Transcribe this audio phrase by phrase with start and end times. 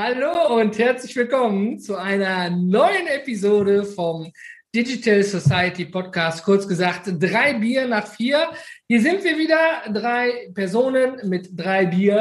[0.00, 4.32] Hallo und herzlich willkommen zu einer neuen Episode vom
[4.72, 8.48] Digital Society Podcast, kurz gesagt drei Bier nach vier.
[8.86, 12.20] Hier sind wir wieder, drei Personen mit drei Bier,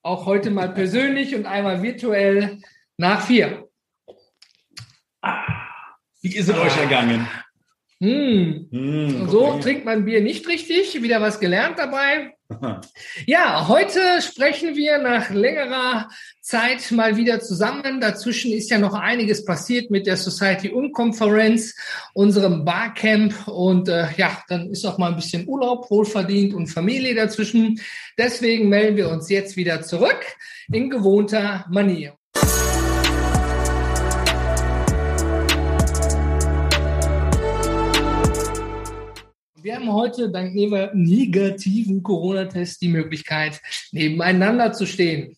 [0.00, 2.62] auch heute mal persönlich und einmal virtuell
[2.96, 3.68] nach vier.
[6.22, 6.62] Wie ist es ah.
[6.62, 7.28] euch ergangen?
[8.00, 8.68] Hm.
[8.72, 11.02] Hm, so trinkt man Bier nicht richtig.
[11.02, 12.37] Wieder was gelernt dabei.
[13.26, 16.08] Ja, heute sprechen wir nach längerer
[16.40, 18.00] Zeit mal wieder zusammen.
[18.00, 21.74] Dazwischen ist ja noch einiges passiert mit der Society Unkonferenz,
[22.14, 27.14] unserem Barcamp und äh, ja, dann ist auch mal ein bisschen Urlaub wohlverdient und Familie
[27.14, 27.82] dazwischen.
[28.16, 30.24] Deswegen melden wir uns jetzt wieder zurück
[30.72, 32.16] in gewohnter Manier.
[39.68, 43.60] Wir haben heute dank negativen Corona-Test die Möglichkeit,
[43.92, 45.36] nebeneinander zu stehen.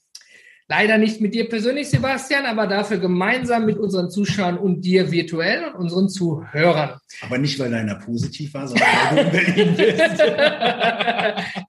[0.69, 5.65] Leider nicht mit dir persönlich, Sebastian, aber dafür gemeinsam mit unseren Zuschauern und dir virtuell
[5.65, 7.01] und unseren Zuhörern.
[7.23, 8.87] Aber nicht, weil deiner positiv war, sondern
[9.17, 10.23] weil du in Berlin bist.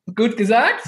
[0.15, 0.83] Gut gesagt.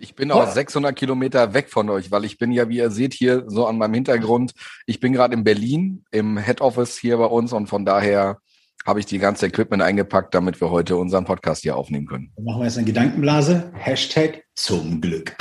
[0.00, 3.12] Ich bin auch 600 Kilometer weg von euch, weil ich bin ja, wie ihr seht,
[3.12, 4.52] hier so an meinem Hintergrund.
[4.86, 8.38] Ich bin gerade in Berlin im Head Office hier bei uns und von daher
[8.86, 12.32] habe ich die ganze Equipment eingepackt, damit wir heute unseren Podcast hier aufnehmen können.
[12.36, 13.72] Dann machen wir jetzt eine Gedankenblase.
[13.74, 15.36] Hashtag zum Glück.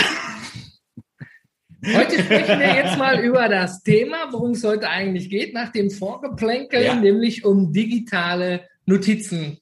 [1.83, 5.89] Heute sprechen wir jetzt mal über das Thema, worum es heute eigentlich geht, nach dem
[5.89, 6.95] Vorgeplänkel, ja.
[6.95, 9.57] nämlich um digitale Notizen.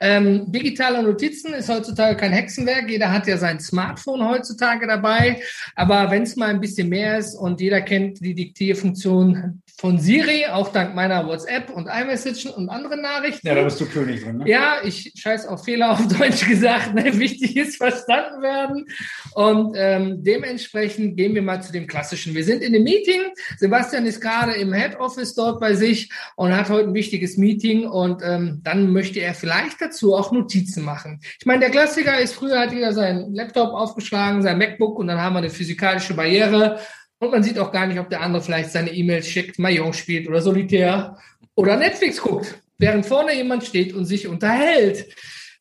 [0.00, 2.88] Ähm, digitale Notizen ist heutzutage kein Hexenwerk.
[2.88, 5.42] Jeder hat ja sein Smartphone heutzutage dabei.
[5.76, 10.44] Aber wenn es mal ein bisschen mehr ist und jeder kennt die Diktierfunktion von Siri,
[10.46, 13.46] auch dank meiner WhatsApp und iMessage und anderen Nachrichten.
[13.46, 14.48] Ja, da bist du König drin, ne?
[14.48, 16.94] Ja, ich scheiß auf Fehler auf Deutsch gesagt.
[16.94, 17.18] Ne?
[17.18, 18.86] Wichtig ist verstanden werden.
[19.34, 22.34] Und ähm, dementsprechend gehen wir mal zu dem Klassischen.
[22.34, 23.20] Wir sind in einem Meeting.
[23.58, 27.86] Sebastian ist gerade im Head Office dort bei sich und hat heute ein wichtiges Meeting.
[27.86, 31.20] Und ähm, dann möchte er vielleicht dazu auch Notizen machen.
[31.38, 35.20] Ich meine, der Klassiker ist, früher hat jeder seinen Laptop aufgeschlagen, sein MacBook und dann
[35.20, 36.80] haben wir eine physikalische Barriere
[37.18, 40.28] und man sieht auch gar nicht, ob der andere vielleicht seine E-Mails schickt, Mahjong spielt
[40.28, 41.18] oder Solitär
[41.54, 45.14] oder Netflix guckt, während vorne jemand steht und sich unterhält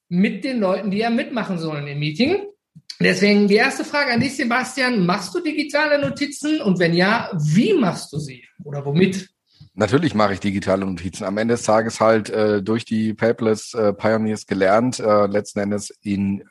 [0.08, 2.46] mit den Leuten, die ja mitmachen sollen im Meeting.
[3.02, 5.06] Deswegen die erste Frage an dich, Sebastian.
[5.06, 6.60] Machst du digitale Notizen?
[6.62, 8.44] Und wenn ja, wie machst du sie?
[8.66, 9.30] Oder womit?
[9.80, 11.24] Natürlich mache ich digitale Notizen.
[11.24, 15.98] Am Ende des Tages halt äh, durch die Paperless äh, Pioneers gelernt, äh, letzten Endes
[16.02, 16.44] in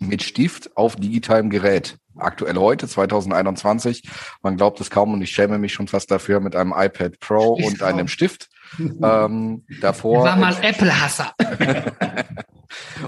[0.00, 1.98] mit Stift auf digitalem Gerät.
[2.16, 4.02] Aktuell heute, 2021.
[4.42, 7.56] Man glaubt es kaum und ich schäme mich schon fast dafür mit einem iPad Pro
[7.56, 8.50] Stift und einem Stift.
[8.80, 10.24] ähm, davor.
[10.24, 11.32] War mal Apple-Hasser.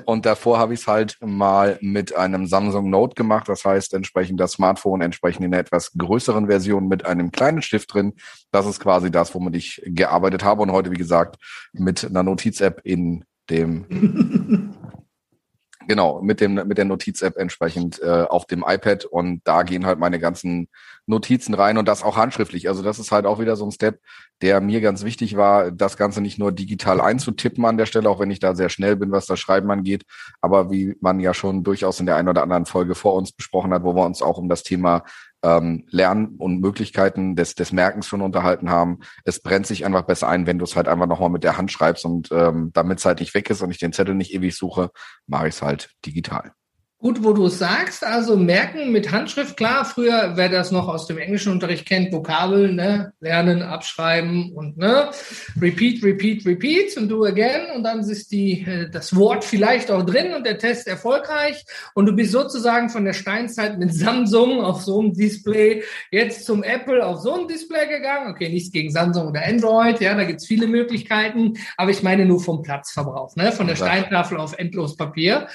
[0.05, 3.49] und davor habe ich es halt mal mit einem Samsung Note gemacht.
[3.49, 7.93] Das heißt, entsprechend das Smartphone entsprechend in einer etwas größeren Version mit einem kleinen Stift
[7.95, 8.15] drin.
[8.51, 10.63] Das ist quasi das, womit ich gearbeitet habe.
[10.63, 11.37] Und heute, wie gesagt,
[11.73, 14.75] mit einer Notiz-App in dem
[15.89, 20.01] Genau, mit dem mit der Notiz-App entsprechend äh, auf dem iPad und da gehen halt
[20.01, 20.69] meine ganzen
[21.07, 22.69] Notizen rein und das auch handschriftlich.
[22.69, 24.01] Also das ist halt auch wieder so ein Step,
[24.43, 28.19] der mir ganz wichtig war, das Ganze nicht nur digital einzutippen an der Stelle, auch
[28.19, 30.05] wenn ich da sehr schnell bin, was das Schreiben angeht,
[30.41, 33.73] aber wie man ja schon durchaus in der einen oder anderen Folge vor uns besprochen
[33.73, 35.05] hat, wo wir uns auch um das Thema
[35.47, 38.99] ähm, Lernen und Möglichkeiten des, des Merkens schon unterhalten haben.
[39.25, 41.71] Es brennt sich einfach besser ein, wenn du es halt einfach nochmal mit der Hand
[41.71, 44.57] schreibst und ähm, damit es halt nicht weg ist und ich den Zettel nicht ewig
[44.57, 44.91] suche,
[45.27, 46.53] mache ich es halt digital.
[46.99, 51.07] Gut, wo du es sagst, also merken mit Handschrift, klar, früher, wer das noch aus
[51.07, 55.11] dem englischen Unterricht kennt, Vokabeln, ne, lernen, abschreiben und ne,
[55.61, 60.07] repeat, repeat, repeat und do again und dann ist die, äh, das Wort vielleicht auch
[60.07, 64.81] drin und der Test erfolgreich und du bist sozusagen von der Steinzeit mit Samsung auf
[64.81, 68.31] so einem Display jetzt zum Apple auf so ein Display gegangen.
[68.31, 72.41] Okay, nichts gegen Samsung oder Android, ja, da gibt's viele Möglichkeiten, aber ich meine nur
[72.41, 75.47] vom Platzverbrauch, ne, von der Steintafel auf endlos Papier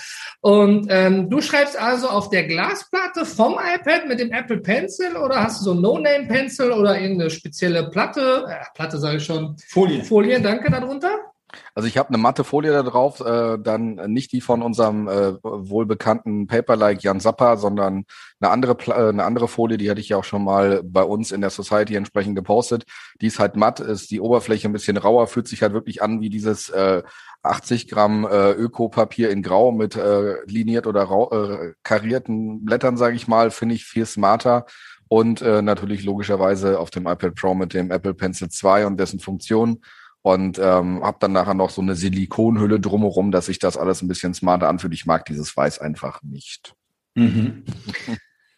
[0.41, 5.41] und ähm, du schreibst also auf der Glasplatte vom iPad mit dem Apple Pencil oder
[5.41, 8.45] hast du so ein No-Name-Pencil oder irgendeine spezielle Platte?
[8.47, 9.55] Äh, Platte sage ich schon.
[9.67, 10.03] Folie.
[10.03, 11.30] Folie, danke darunter.
[11.75, 15.33] Also ich habe eine matte Folie da drauf, äh, dann nicht die von unserem äh,
[15.43, 18.05] wohlbekannten Paper-like Jan Zappa, sondern
[18.39, 21.31] eine andere, äh, eine andere Folie, die hatte ich ja auch schon mal bei uns
[21.31, 22.85] in der Society entsprechend gepostet.
[23.21, 26.21] Die ist halt matt, ist die Oberfläche ein bisschen rauer, fühlt sich halt wirklich an
[26.21, 27.03] wie dieses äh,
[27.43, 33.15] 80 Gramm äh, Ökopapier in Grau mit äh, liniert oder rau, äh, karierten Blättern, sage
[33.15, 34.65] ich mal, finde ich viel smarter.
[35.07, 39.19] Und äh, natürlich logischerweise auf dem iPad Pro mit dem Apple Pencil 2 und dessen
[39.19, 39.81] Funktionen.
[40.23, 44.07] Und ähm, habe dann nachher noch so eine Silikonhülle drumherum, dass sich das alles ein
[44.07, 44.93] bisschen smarter anfühlt.
[44.93, 46.75] Ich mag dieses Weiß einfach nicht.
[47.15, 47.63] Mhm.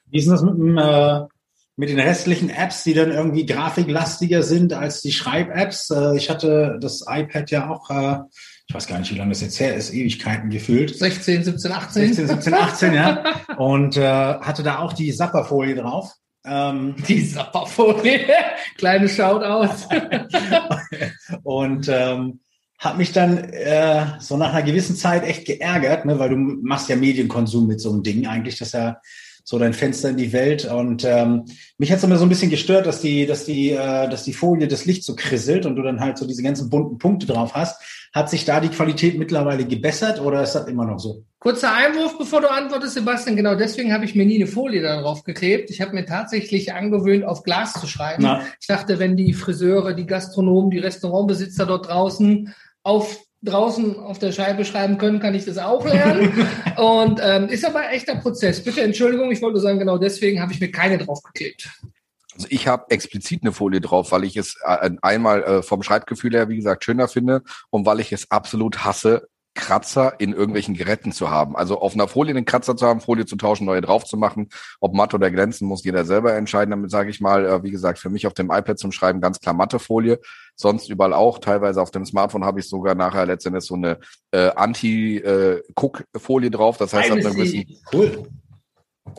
[0.08, 1.22] Wie ist das mit dem, äh,
[1.76, 5.90] mit den restlichen Apps, die dann irgendwie grafiklastiger sind als die Schreib-Apps.
[5.90, 8.20] Äh, ich hatte das iPad ja auch, äh,
[8.68, 10.96] ich weiß gar nicht, wie lange das jetzt her ist, Ewigkeiten gefühlt.
[10.96, 12.14] 16, 17, 18.
[12.14, 13.24] 16, 17, 18, ja.
[13.58, 14.02] Und äh,
[14.40, 16.14] hatte da auch die Sapperfolie drauf.
[16.46, 18.28] Ähm, die Sapperfolie,
[18.78, 19.88] kleine Shoutout.
[21.44, 22.40] und ähm,
[22.78, 26.90] hat mich dann äh, so nach einer gewissen Zeit echt geärgert, ne, weil du machst
[26.90, 28.98] ja Medienkonsum mit so einem Ding eigentlich, das ja
[29.44, 30.66] so dein Fenster in die Welt.
[30.66, 31.46] Und ähm,
[31.78, 34.34] mich hat es immer so ein bisschen gestört, dass die, dass die, äh, dass die
[34.34, 37.54] Folie das Licht so krisselt und du dann halt so diese ganzen bunten Punkte drauf
[37.54, 37.82] hast.
[38.14, 41.26] Hat sich da die Qualität mittlerweile gebessert oder ist das immer noch so?
[41.40, 43.36] Kurzer Einwurf, bevor du antwortest, Sebastian.
[43.36, 45.70] Genau deswegen habe ich mir nie eine Folie darauf geklebt.
[45.72, 48.24] Ich habe mir tatsächlich angewöhnt, auf Glas zu schreiben.
[48.24, 48.42] Na.
[48.62, 52.54] Ich dachte, wenn die Friseure, die Gastronomen, die Restaurantbesitzer dort draußen
[52.84, 56.48] auf draußen auf der Scheibe schreiben können, kann ich das auch lernen.
[56.78, 58.64] und ähm, ist aber ein echter Prozess.
[58.64, 61.70] Bitte Entschuldigung, ich wollte sagen, genau deswegen habe ich mir keine draufgeklebt.
[62.34, 66.34] Also ich habe explizit eine Folie drauf, weil ich es äh, einmal äh, vom Schreibgefühl
[66.34, 71.12] her, wie gesagt, schöner finde und weil ich es absolut hasse, Kratzer in irgendwelchen Geräten
[71.12, 71.56] zu haben.
[71.56, 74.50] Also auf einer Folie einen Kratzer zu haben, Folie zu tauschen, neue drauf zu machen.
[74.80, 76.72] Ob matt oder glänzen, muss jeder selber entscheiden.
[76.72, 79.40] Damit sage ich mal, äh, wie gesagt, für mich auf dem iPad zum Schreiben ganz
[79.40, 80.20] klar matte Folie.
[80.56, 81.40] Sonst überall auch.
[81.40, 84.00] Teilweise auf dem Smartphone habe ich sogar nachher letztendlich so eine
[84.32, 86.78] äh, Anti-Cook-Folie drauf.
[86.78, 88.28] Das heißt, ab einem gewissen, cool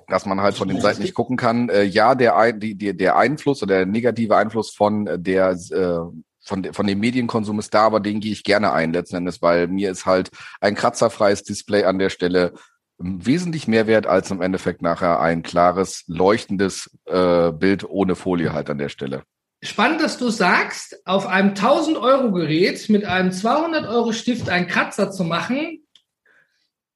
[0.09, 1.69] dass man halt von den Seiten nicht gucken kann.
[1.69, 5.99] Äh, ja, der, die, die, der Einfluss oder der negative Einfluss von der äh,
[6.45, 9.67] von, von dem Medienkonsum ist da, aber den gehe ich gerne ein letzten Endes, weil
[9.69, 10.31] mir ist halt
[10.61, 12.53] ein kratzerfreies Display an der Stelle
[12.99, 18.71] wesentlich mehr wert als im Endeffekt nachher ein klares, leuchtendes äh, Bild ohne Folie halt
[18.71, 19.25] an der Stelle.
[19.63, 24.67] Spannend, dass du sagst, auf einem 1000 Euro Gerät mit einem 200 Euro Stift einen
[24.67, 25.84] Kratzer zu machen,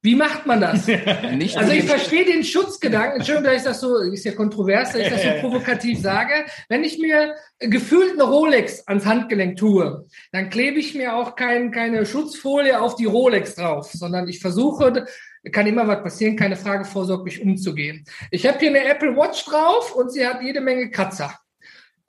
[0.09, 0.87] wie macht man das?
[1.35, 3.19] Nicht also ich verstehe den Schutzgedanken.
[3.19, 6.33] Entschuldigung, dass ich das so, ist ja kontrovers, dass ich das so provokativ sage.
[6.71, 11.73] Wenn ich mir gefühlt eine Rolex ans Handgelenk tue, dann klebe ich mir auch kein,
[11.73, 15.05] keine Schutzfolie auf die Rolex drauf, sondern ich versuche,
[15.53, 18.07] kann immer was passieren, keine Frage, vorsorglich umzugehen.
[18.31, 21.39] Ich habe hier eine Apple Watch drauf und sie hat jede Menge Kratzer.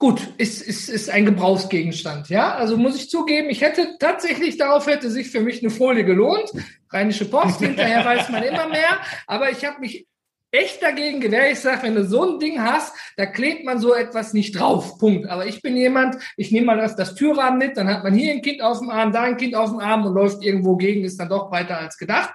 [0.00, 2.54] Gut, ist, ist, ist ein Gebrauchsgegenstand, ja.
[2.54, 6.50] Also muss ich zugeben, ich hätte tatsächlich darauf hätte sich für mich eine Folie gelohnt.
[6.90, 8.98] Rheinische Post, hinterher weiß man immer mehr.
[9.26, 10.06] Aber ich habe mich
[10.52, 11.52] echt dagegen gewehrt.
[11.52, 14.96] Ich sage, wenn du so ein Ding hast, da klebt man so etwas nicht drauf.
[14.96, 15.28] Punkt.
[15.28, 18.32] Aber ich bin jemand, ich nehme mal das, das Türrahmen mit, dann hat man hier
[18.32, 21.04] ein Kind auf dem Arm, da ein Kind auf dem Arm und läuft irgendwo gegen,
[21.04, 22.32] ist dann doch weiter als gedacht.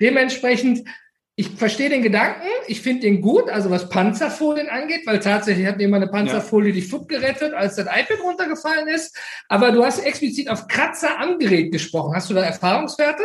[0.00, 0.88] Dementsprechend
[1.40, 5.78] ich verstehe den Gedanken, ich finde den gut, also was Panzerfolien angeht, weil tatsächlich hat
[5.78, 6.74] mir mal eine Panzerfolie ja.
[6.74, 9.16] die Foot gerettet, als das iPad runtergefallen ist.
[9.48, 12.14] Aber du hast explizit auf Kratzer am Gerät gesprochen.
[12.14, 13.22] Hast du da Erfahrungswerte?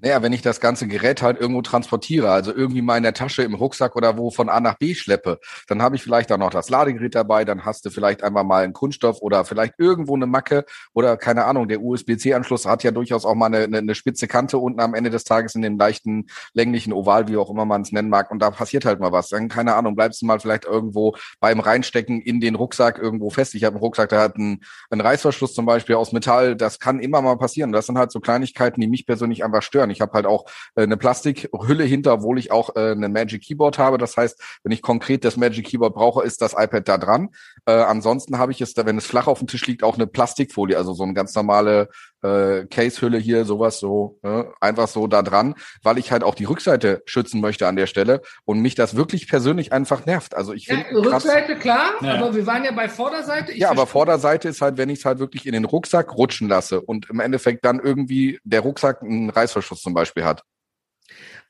[0.00, 3.42] Naja, wenn ich das ganze Gerät halt irgendwo transportiere, also irgendwie mal in der Tasche,
[3.42, 5.38] im Rucksack oder wo von A nach B schleppe,
[5.68, 8.64] dann habe ich vielleicht auch noch das Ladegerät dabei, dann hast du vielleicht einmal mal
[8.64, 10.64] einen Kunststoff oder vielleicht irgendwo eine Macke
[10.94, 14.58] oder keine Ahnung, der USB-C-Anschluss hat ja durchaus auch mal eine, eine, eine spitze Kante
[14.58, 17.92] unten am Ende des Tages in dem leichten, länglichen Oval, wie auch immer man es
[17.92, 19.28] nennen mag, und da passiert halt mal was.
[19.28, 23.54] Dann, keine Ahnung, bleibst du mal vielleicht irgendwo beim Reinstecken in den Rucksack irgendwo fest.
[23.54, 26.98] Ich habe einen Rucksack, der hat einen, einen Reißverschluss zum Beispiel aus Metall, das kann
[26.98, 27.72] immer mal passieren.
[27.72, 29.83] Das sind halt so Kleinigkeiten, die mich persönlich einfach stören.
[29.90, 33.78] Ich habe halt auch äh, eine Plastikhülle hinter, obwohl ich auch äh, eine Magic Keyboard
[33.78, 33.98] habe.
[33.98, 37.30] Das heißt, wenn ich konkret das Magic Keyboard brauche, ist das iPad da dran.
[37.66, 40.76] Äh, ansonsten habe ich es, wenn es flach auf dem Tisch liegt, auch eine Plastikfolie,
[40.76, 41.88] also so eine ganz normale
[42.24, 46.44] äh, Case-Hülle hier, sowas so, äh, einfach so da dran, weil ich halt auch die
[46.44, 50.34] Rückseite schützen möchte an der Stelle und mich das wirklich persönlich einfach nervt.
[50.34, 50.86] Also ich finde.
[50.90, 52.14] Ja, Rückseite klar, ja.
[52.14, 53.52] aber wir waren ja bei Vorderseite.
[53.52, 56.48] Ich ja, aber Vorderseite ist halt, wenn ich es halt wirklich in den Rucksack rutschen
[56.48, 60.42] lasse und im Endeffekt dann irgendwie der Rucksack einen Reißverschluss zum Beispiel hat.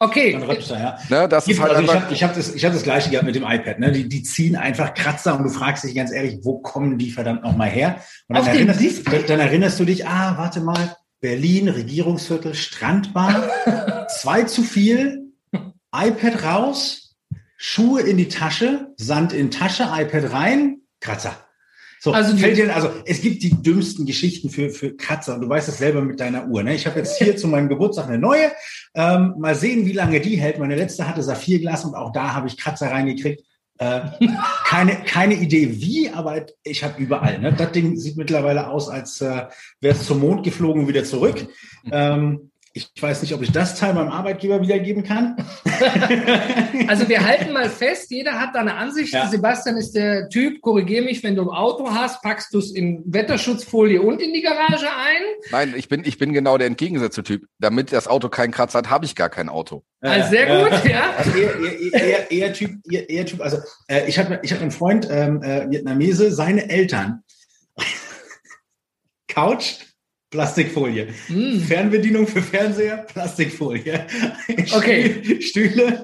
[0.01, 0.33] Okay.
[0.33, 0.99] Dann rutscht er, ja.
[1.09, 3.35] Ne, das ist halt also ich habe hab das, ich hab das gleiche gehabt mit
[3.35, 3.79] dem iPad.
[3.79, 3.93] Ne?
[3.93, 7.43] Die, die ziehen einfach Kratzer und du fragst dich ganz ehrlich, wo kommen die verdammt
[7.43, 8.01] nochmal her?
[8.29, 13.49] Und dann erinnerst, dann, dann erinnerst du dich, ah, warte mal, Berlin, Regierungsviertel, Strandbar,
[14.21, 15.33] zwei zu viel,
[15.95, 17.17] iPad raus,
[17.57, 21.37] Schuhe in die Tasche, Sand in Tasche, iPad rein, Kratzer.
[22.04, 25.49] So, also, fällt dir, also es gibt die dümmsten Geschichten für, für Kratzer und du
[25.49, 26.62] weißt es selber mit deiner Uhr.
[26.62, 26.75] Ne?
[26.75, 28.52] Ich habe jetzt hier zu meinem Geburtstag eine neue.
[28.94, 30.58] Ähm, mal sehen, wie lange die hält.
[30.58, 33.42] Meine letzte hatte Saphirglas und auch da habe ich Kratzer reingekriegt.
[33.78, 34.02] Äh,
[34.66, 37.38] keine, keine Idee wie, aber ich habe überall.
[37.38, 37.54] Ne?
[37.54, 39.46] Das Ding sieht mittlerweile aus, als äh,
[39.80, 41.46] wäre es zum Mond geflogen und wieder zurück.
[41.92, 45.37] Ähm, Ich weiß nicht, ob ich das Teil meinem Arbeitgeber wiedergeben kann.
[46.88, 49.14] also wir halten mal fest, jeder hat da eine Ansicht.
[49.14, 49.28] Ja.
[49.28, 53.00] Sebastian ist der Typ, korrigier mich, wenn du ein Auto hast, packst du es in
[53.07, 55.23] Wetterschutzfolie und in die Garage ein.
[55.52, 57.47] Nein, ich bin, ich bin genau der entgegengesetzte Typ.
[57.61, 59.85] Damit das Auto keinen Kratzer hat, habe ich gar kein Auto.
[60.00, 61.14] Also sehr gut, ja.
[61.16, 64.73] Also eher, eher, eher, eher Typ, eher, eher Typ, also äh, ich habe ich einen
[64.73, 67.23] Freund, ähm, äh, Vietnamese, seine Eltern.
[69.28, 69.76] Couch,
[70.35, 71.07] Plastikfolie.
[71.29, 71.61] Mm.
[71.61, 74.05] Fernbedienung für Fernseher, Plastikfolie.
[74.75, 75.41] Okay.
[75.41, 76.03] Stühle,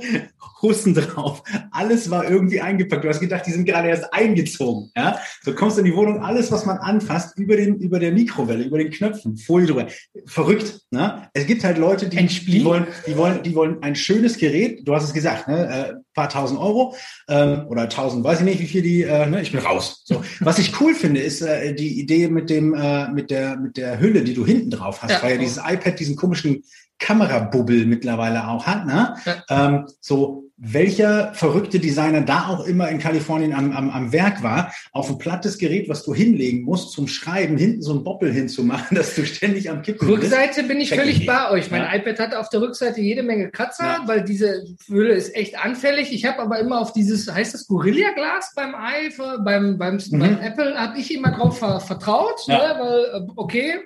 [0.62, 1.42] Husten drauf.
[1.70, 3.04] Alles war irgendwie eingepackt.
[3.04, 4.90] Du hast gedacht, die sind gerade erst eingezogen.
[4.96, 5.18] Ja?
[5.42, 8.64] So kommst du in die Wohnung, alles, was man anfasst, über, den, über der Mikrowelle,
[8.64, 9.86] über den Knöpfen, Folie drüber.
[10.26, 10.80] Verrückt.
[10.90, 11.28] Ne?
[11.32, 14.86] Es gibt halt Leute, die, die, wollen, die, wollen, die wollen ein schönes Gerät.
[14.86, 15.90] Du hast es gesagt, ne?
[15.90, 16.94] Äh, paar tausend Euro
[17.28, 19.02] ähm, oder tausend, weiß ich nicht, wie viel die.
[19.02, 19.42] Äh, ne?
[19.42, 20.02] Ich bin raus.
[20.04, 20.22] So.
[20.40, 24.00] Was ich cool finde, ist äh, die Idee mit dem äh, mit der mit der
[24.00, 25.22] Hülle, die du hinten drauf hast, ja.
[25.22, 26.64] weil ja dieses iPad diesen komischen
[27.00, 28.86] Kamerabubbel mittlerweile auch hat.
[28.86, 29.14] Ne?
[29.24, 29.42] Ja.
[29.48, 34.72] Ähm, so welcher verrückte Designer da auch immer in Kalifornien am, am, am Werk war,
[34.92, 38.94] auf ein plattes Gerät, was du hinlegen musst zum Schreiben, hinten so ein Boppel hinzumachen,
[38.96, 40.68] dass du ständig am Kippen Rückseite bist.
[40.68, 41.70] bin ich völlig bei euch.
[41.70, 41.94] Mein ja.
[41.94, 44.02] iPad hat auf der Rückseite jede Menge Kratzer, ja.
[44.04, 46.12] weil diese Hülle ist echt anfällig.
[46.12, 50.18] Ich habe aber immer auf dieses, heißt das Gorilla Glas beim iPhone, beim, beim, mhm.
[50.18, 52.58] beim Apple, habe ich immer drauf vertraut, ja.
[52.58, 52.80] ne?
[52.80, 53.80] weil, äh, okay,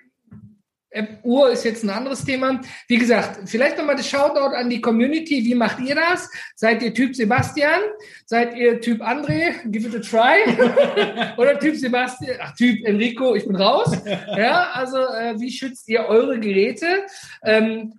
[1.22, 2.60] Uhr ist jetzt ein anderes Thema.
[2.88, 5.44] Wie gesagt, vielleicht nochmal das Shoutout an die Community.
[5.44, 6.30] Wie macht ihr das?
[6.54, 7.80] Seid ihr Typ Sebastian?
[8.26, 9.54] Seid ihr Typ André?
[9.66, 11.34] Give it a try.
[11.36, 12.36] Oder Typ Sebastian?
[12.40, 13.96] Ach, Typ Enrico, ich bin raus.
[14.04, 16.86] Ja, also äh, wie schützt ihr eure Geräte?
[17.42, 17.94] Ähm,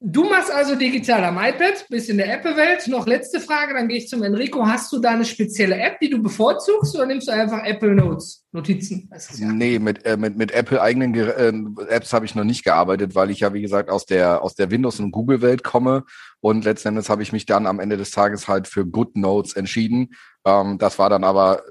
[0.00, 2.86] Du machst also digital am iPad, bist in der Apple-Welt.
[2.86, 4.64] Noch letzte Frage, dann gehe ich zum Enrico.
[4.64, 8.44] Hast du da eine spezielle App, die du bevorzugst oder nimmst du einfach Apple Notes,
[8.52, 9.10] Notizen?
[9.36, 9.46] Ja.
[9.50, 13.30] Nee, mit, äh, mit, mit Apple eigenen äh, Apps habe ich noch nicht gearbeitet, weil
[13.30, 16.04] ich ja, wie gesagt, aus der, aus der Windows- und Google-Welt komme.
[16.38, 19.54] Und letzten Endes habe ich mich dann am Ende des Tages halt für Good Notes
[19.54, 20.10] entschieden.
[20.44, 21.62] Ähm, das war dann aber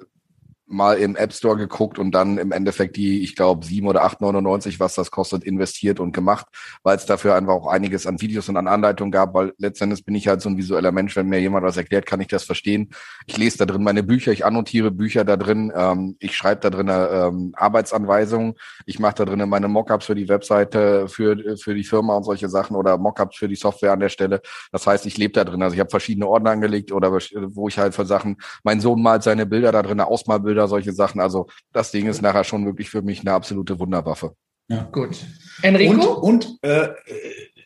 [0.68, 4.20] mal im App Store geguckt und dann im Endeffekt die, ich glaube, sieben oder acht
[4.20, 6.46] neunundneunzig, was das kostet, investiert und gemacht,
[6.84, 10.16] weil es dafür einfach auch einiges an Videos und an Anleitungen gab, weil letztendlich bin
[10.16, 12.90] ich halt so ein visueller Mensch, wenn mir jemand was erklärt, kann ich das verstehen.
[13.28, 16.70] Ich lese da drin meine Bücher, ich annotiere Bücher da drin, ähm, ich schreibe da
[16.70, 18.56] drin ähm, Arbeitsanweisungen,
[18.86, 22.50] ich mache da drin meine Mockups für die Webseite, für, für die Firma und solche
[22.50, 24.42] Sachen oder Mockups für die Software an der Stelle.
[24.72, 25.62] Das heißt, ich lebe da drin.
[25.62, 29.24] Also ich habe verschiedene Ordner angelegt oder wo ich halt für Sachen, mein Sohn malt
[29.24, 31.22] seine Bilder da drin, Ausmalbilder Bilder, solche Sachen.
[31.22, 34.36] Also das Ding ist nachher schon wirklich für mich eine absolute Wunderwaffe.
[34.70, 35.18] Ja, gut.
[35.62, 36.14] Enrico?
[36.14, 36.90] Und, und äh,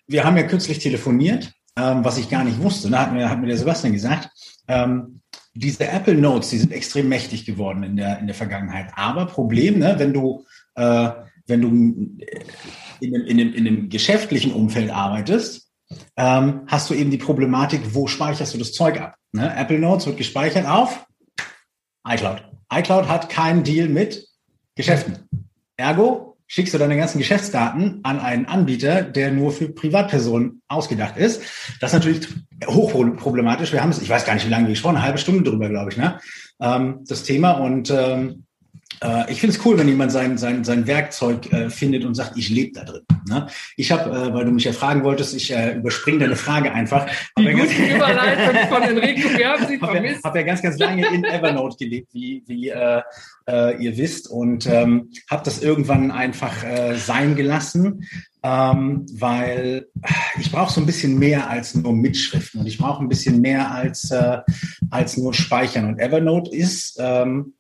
[0.07, 2.89] wir haben ja kürzlich telefoniert, ähm, was ich gar nicht wusste.
[2.89, 4.29] Da hat mir, hat mir der Sebastian gesagt,
[4.67, 5.21] ähm,
[5.53, 8.91] diese Apple Notes, die sind extrem mächtig geworden in der, in der Vergangenheit.
[8.95, 10.45] Aber Problem, ne, wenn du,
[10.75, 11.09] äh,
[11.47, 15.69] wenn du in dem, in, dem, in dem geschäftlichen Umfeld arbeitest,
[16.15, 19.15] ähm, hast du eben die Problematik, wo speicherst du das Zeug ab?
[19.33, 19.53] Ne?
[19.57, 21.05] Apple Notes wird gespeichert auf
[22.07, 24.27] iCloud iCloud hat keinen Deal mit
[24.75, 25.27] Geschäften.
[25.77, 31.41] Ergo schickst du deine ganzen Geschäftsdaten an einen Anbieter, der nur für Privatpersonen ausgedacht ist.
[31.79, 32.27] Das ist natürlich
[32.65, 33.71] hochproblematisch.
[33.71, 35.69] Wir haben es, ich weiß gar nicht, wie lange wir gesprochen, eine halbe Stunde drüber,
[35.69, 36.19] glaube ich, ne?
[36.59, 38.43] Ähm, das Thema und ähm,
[39.03, 42.37] äh, ich finde es cool, wenn jemand sein, sein, sein Werkzeug äh, findet und sagt,
[42.37, 43.01] ich lebe da drin.
[43.27, 43.47] Ne?
[43.75, 47.07] Ich habe, äh, weil du mich ja fragen wolltest, ich äh, überspringe deine Frage einfach.
[47.37, 50.23] Die gute ganz, Überleitung von Enrico, wir haben sie vermisst.
[50.23, 53.01] Habe ja ganz, ganz lange in Evernote gelebt, wie, wie äh,
[53.49, 58.07] äh, ihr wisst, und ähm, habe das irgendwann einfach äh, sein gelassen.
[58.43, 59.85] Ähm, weil
[60.39, 63.71] ich brauche so ein bisschen mehr als nur Mitschriften und ich brauche ein bisschen mehr
[63.71, 64.39] als, äh,
[64.89, 65.85] als nur Speichern.
[65.85, 67.53] Und Evernote ist ähm,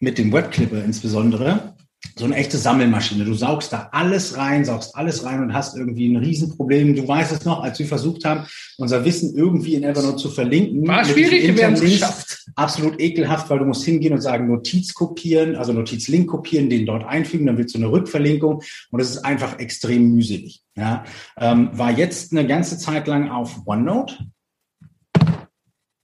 [0.00, 1.74] mit dem Webclipper insbesondere
[2.16, 3.24] so eine echte Sammelmaschine.
[3.24, 6.94] Du saugst da alles rein, saugst alles rein und hast irgendwie ein Riesenproblem.
[6.94, 10.86] Du weißt es noch, als wir versucht haben, unser Wissen irgendwie in Evernote zu verlinken.
[10.86, 12.46] War schwierig, wir haben es geschafft.
[12.54, 17.04] Absolut ekelhaft, weil du musst hingehen und sagen, Notiz kopieren, also Notizlink kopieren, den dort
[17.04, 20.62] einfügen, dann willst du eine Rückverlinkung und es ist einfach extrem mühselig.
[20.76, 21.04] Ja,
[21.36, 24.18] ähm, war jetzt eine ganze Zeit lang auf OneNote,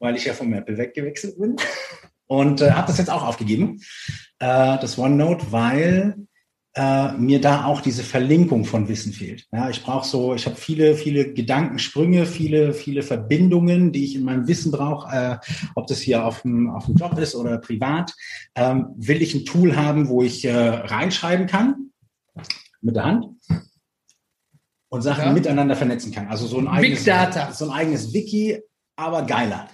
[0.00, 1.56] weil ich ja vom Apple weggewechselt bin.
[2.34, 3.80] Und äh, habe das jetzt auch aufgegeben,
[4.38, 6.16] äh, das OneNote, weil
[6.74, 9.46] äh, mir da auch diese Verlinkung von Wissen fehlt.
[9.52, 14.24] Ja, ich brauche so, ich habe viele, viele Gedankensprünge, viele, viele Verbindungen, die ich in
[14.24, 15.36] meinem Wissen brauche, äh,
[15.76, 18.12] ob das hier auf dem, auf dem Job ist oder privat.
[18.56, 21.90] Ähm, will ich ein Tool haben, wo ich äh, reinschreiben kann
[22.80, 23.26] mit der Hand
[24.88, 25.32] und Sachen ja.
[25.32, 26.26] miteinander vernetzen kann.
[26.26, 27.52] Also so ein eigenes, Big Data.
[27.52, 28.60] so ein eigenes Wiki,
[28.96, 29.68] aber geiler.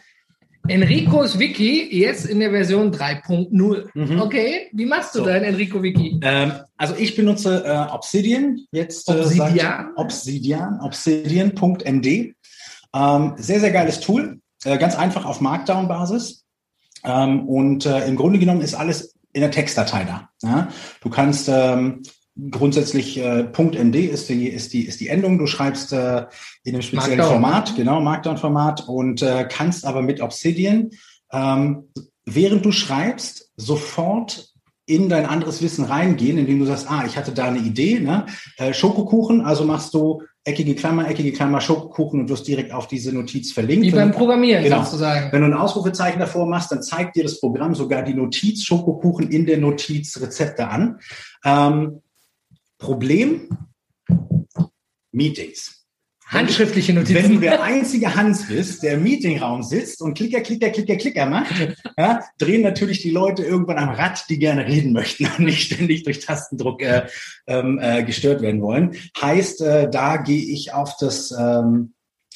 [0.69, 3.89] Enricos Wiki jetzt in der Version 3.0.
[3.95, 4.21] Mhm.
[4.21, 5.25] Okay, wie machst du so.
[5.25, 6.21] dein Enrico Wiki?
[6.23, 9.09] Ähm, also ich benutze äh, Obsidian jetzt.
[9.09, 9.93] Äh, Obsidian?
[9.97, 12.35] Obsidian, obsidian.md.
[12.95, 14.41] Ähm, sehr, sehr geiles Tool.
[14.65, 16.45] Äh, ganz einfach auf Markdown-Basis.
[17.05, 20.29] Ähm, und äh, im Grunde genommen ist alles in der Textdatei da.
[20.43, 20.69] Ja?
[21.01, 22.03] Du kannst ähm,
[22.51, 25.39] grundsätzlich äh, .md ist die ist die ist die Endung.
[25.39, 26.27] Du schreibst äh,
[26.65, 27.41] in einem speziellen Markdown.
[27.41, 30.91] Format, genau Markdown-Format und äh, kannst aber mit Obsidian
[31.33, 31.89] ähm,
[32.25, 34.49] während du schreibst sofort
[34.87, 38.27] in dein anderes Wissen reingehen, indem du sagst, ah, ich hatte da eine Idee, ne?
[38.57, 43.13] Äh, Schokokuchen, also machst du eckige Klammer, eckige Klammer, Schokokuchen und wirst direkt auf diese
[43.13, 43.87] Notiz verlinkt.
[43.87, 44.83] Wie beim Programmieren genau.
[44.83, 45.31] sozusagen.
[45.33, 49.31] Wenn du ein Ausrufezeichen davor machst, dann zeigt dir das Programm sogar die Notiz Schokokuchen
[49.31, 50.99] in der Notiz Rezepte an.
[51.45, 52.01] Ähm,
[52.81, 53.49] Problem,
[55.13, 55.77] Meetings.
[56.27, 57.15] Handschriftliche Notizen.
[57.15, 61.27] Wenn du der einzige Hans bist, der im Meetingraum sitzt und Klicker, Klicker, Klicker, Klicker
[61.27, 61.53] macht,
[61.99, 66.05] ja, drehen natürlich die Leute irgendwann am Rad, die gerne reden möchten und nicht ständig
[66.05, 67.07] durch Tastendruck äh,
[67.49, 68.95] ähm, äh, gestört werden wollen.
[69.21, 71.95] Heißt, äh, da gehe ich auf das, ähm,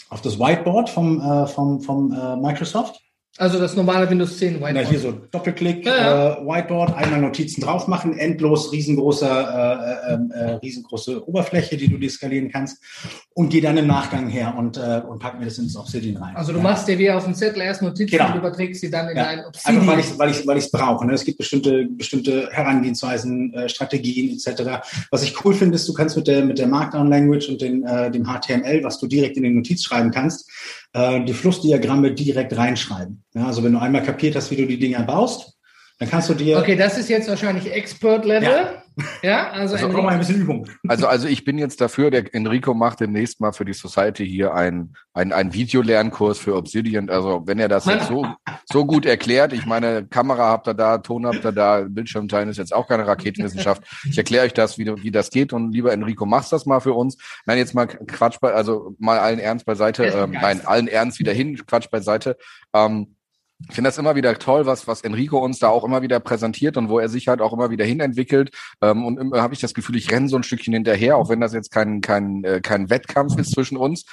[0.08, 3.00] auf das Whiteboard vom, äh, vom, vom äh, Microsoft
[3.36, 4.74] also das normale Windows 10 Whiteboard.
[4.74, 6.32] Na, hier so Doppelklick, ja, ja.
[6.34, 11.98] Äh, Whiteboard, einmal Notizen drauf machen, endlos riesengroße, äh, äh, äh, riesengroße Oberfläche, die du
[11.98, 12.80] dir skalieren kannst
[13.34, 16.36] und gehe dann im Nachgang her und, äh, und pack mir das ins Obsidian rein.
[16.36, 18.30] Also du machst dir wie auf dem Zettel erst Notizen genau.
[18.30, 19.24] und überträgst sie dann in ja.
[19.24, 19.80] dein Obsidian.
[19.80, 21.04] Einfach weil ich weil ich weil ich es brauche.
[21.04, 21.14] Ne?
[21.14, 24.84] Es gibt bestimmte bestimmte Herangehensweisen, äh, Strategien etc.
[25.10, 27.82] Was ich cool finde, ist, du kannst mit der mit der Markdown Language und den,
[27.82, 30.48] äh, dem HTML, was du direkt in den Notiz schreiben kannst,
[30.94, 33.22] äh, die Flussdiagramme direkt reinschreiben.
[33.34, 35.58] Ja, also wenn du einmal kapiert hast, wie du die Dinger baust,
[35.98, 36.58] dann kannst du dir.
[36.58, 38.48] Okay, das ist jetzt wahrscheinlich Expert-Level.
[38.48, 38.83] Ja.
[39.22, 40.68] Ja, also, also ein bisschen Übung.
[40.86, 44.54] Also, also ich bin jetzt dafür, der Enrico macht demnächst mal für die Society hier
[44.54, 47.10] ein, ein, ein Videolernkurs für Obsidian.
[47.10, 48.26] Also wenn er das jetzt so,
[48.66, 52.48] so gut erklärt, ich meine, Kamera habt ihr da, Ton habt ihr da, Bildschirm teilen
[52.48, 53.82] ist jetzt auch keine Raketenwissenschaft.
[54.08, 55.52] Ich erkläre euch das, wie, wie das geht.
[55.52, 57.16] Und lieber Enrico, machst das mal für uns.
[57.46, 60.04] Nein, jetzt mal Quatsch bei, also mal allen Ernst beiseite.
[60.04, 62.36] Ähm, nein, allen Ernst wieder hin, Quatsch beiseite.
[62.72, 63.16] Ähm,
[63.68, 66.76] ich finde das immer wieder toll, was, was Enrico uns da auch immer wieder präsentiert
[66.76, 68.50] und wo er sich halt auch immer wieder hinentwickelt.
[68.82, 71.40] Ähm, und immer habe ich das Gefühl, ich renne so ein Stückchen hinterher, auch wenn
[71.40, 74.04] das jetzt kein, kein, äh, kein Wettkampf ist zwischen uns.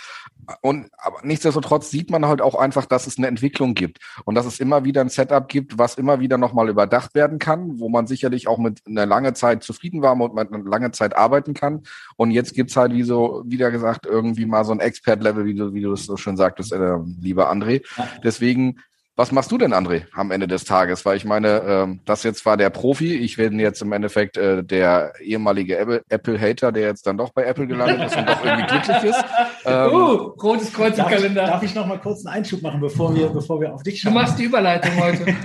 [0.62, 4.46] Und aber nichtsdestotrotz sieht man halt auch einfach, dass es eine Entwicklung gibt und dass
[4.46, 8.08] es immer wieder ein Setup gibt, was immer wieder nochmal überdacht werden kann, wo man
[8.08, 11.84] sicherlich auch mit einer lange Zeit zufrieden war und man eine lange Zeit arbeiten kann.
[12.16, 15.74] Und jetzt gibt's halt, wie so wieder gesagt, irgendwie mal so ein Expert-Level, wie du,
[15.74, 17.84] wie du es so schön sagtest, äh, lieber André.
[18.24, 18.78] Deswegen
[19.18, 21.06] was machst du denn, André, am Ende des Tages?
[21.06, 23.16] Weil ich meine, ähm, das jetzt war der Profi.
[23.18, 27.68] Ich bin jetzt im Endeffekt äh, der ehemalige Apple-Hater, der jetzt dann doch bei Apple
[27.68, 29.24] gelandet ist und doch irgendwie glücklich ist.
[29.64, 31.44] Ähm, uh, rotes Kreuz im Kalender.
[31.44, 34.02] Ich, darf ich noch mal kurz einen Einschub machen, bevor wir, bevor wir auf dich
[34.02, 34.12] schauen?
[34.12, 35.26] Du machst die Überleitung heute.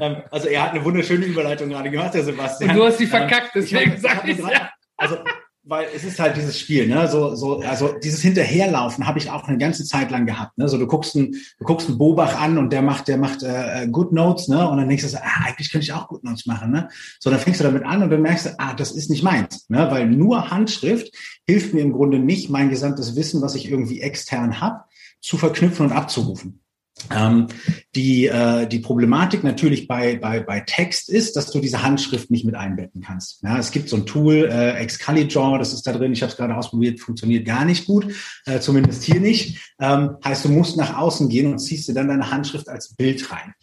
[0.00, 2.70] Ähm, also er hat eine wunderschöne Überleitung gerade gemacht, der Sebastian.
[2.70, 4.70] Und du hast sie verkackt, deswegen sag ich ja.
[4.96, 5.18] Also
[5.64, 7.06] weil es ist halt dieses Spiel, ne?
[7.08, 10.58] So, so, also dieses Hinterherlaufen habe ich auch eine ganze Zeit lang gehabt.
[10.58, 10.68] Ne?
[10.68, 13.86] So, du guckst einen, du guckst einen Bobach an und der macht, der macht äh,
[13.90, 14.68] Good Notes, ne?
[14.68, 16.88] Und dann denkst du, so, ah, eigentlich könnte ich auch Good Notes machen, ne?
[17.20, 19.68] So, dann fängst du damit an und dann merkst du, ah, das ist nicht meins,
[19.68, 19.88] ne?
[19.90, 21.14] Weil nur Handschrift
[21.46, 24.84] hilft mir im Grunde nicht, mein gesamtes Wissen, was ich irgendwie extern habe,
[25.20, 26.61] zu verknüpfen und abzurufen.
[27.10, 27.48] Ähm,
[27.94, 32.44] die, äh, die Problematik natürlich bei, bei, bei Text ist, dass du diese Handschrift nicht
[32.44, 33.42] mit einbetten kannst.
[33.42, 36.36] Ja, es gibt so ein Tool, äh, Excalidraw, das ist da drin, ich habe es
[36.36, 38.14] gerade ausprobiert, funktioniert gar nicht gut,
[38.46, 39.74] äh, zumindest hier nicht.
[39.80, 43.30] Ähm, heißt, du musst nach außen gehen und ziehst dir dann deine Handschrift als Bild
[43.30, 43.54] rein.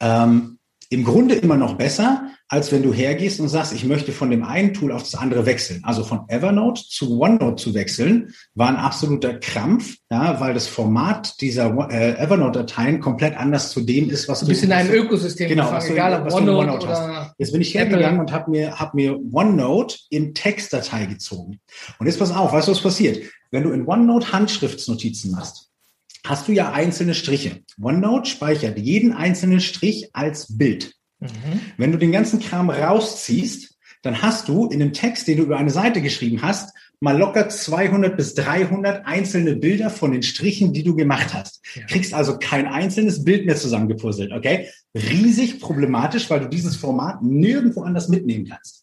[0.00, 0.58] Ähm,
[0.92, 4.44] Im Grunde immer noch besser, als wenn du hergehst und sagst, ich möchte von dem
[4.44, 5.80] einen Tool auf das andere wechseln.
[5.84, 11.40] Also von Evernote zu OneNote zu wechseln, war ein absoluter Krampf, ja, weil das Format
[11.40, 14.44] dieser äh, Evernote-Dateien komplett anders zu dem ist, was du...
[14.44, 17.34] Du bist in einem Ökosystem genau, gefangen, du, egal ob OneNote, OneNote hast.
[17.38, 21.58] Jetzt bin ich hergegangen und habe mir, hab mir OneNote in Textdatei gezogen.
[21.98, 23.18] Und jetzt pass auf, weißt du, was passiert?
[23.50, 25.71] Wenn du in OneNote Handschriftsnotizen machst,
[26.24, 27.62] hast du ja einzelne Striche.
[27.80, 30.94] OneNote speichert jeden einzelnen Strich als Bild.
[31.20, 31.60] Mhm.
[31.76, 35.56] Wenn du den ganzen Kram rausziehst, dann hast du in dem Text, den du über
[35.56, 40.84] eine Seite geschrieben hast, mal locker 200 bis 300 einzelne Bilder von den Strichen, die
[40.84, 41.60] du gemacht hast.
[41.74, 41.84] Ja.
[41.86, 44.68] Kriegst also kein einzelnes Bild mehr zusammengepuzzelt, okay?
[44.94, 48.81] Riesig problematisch, weil du dieses Format nirgendwo anders mitnehmen kannst.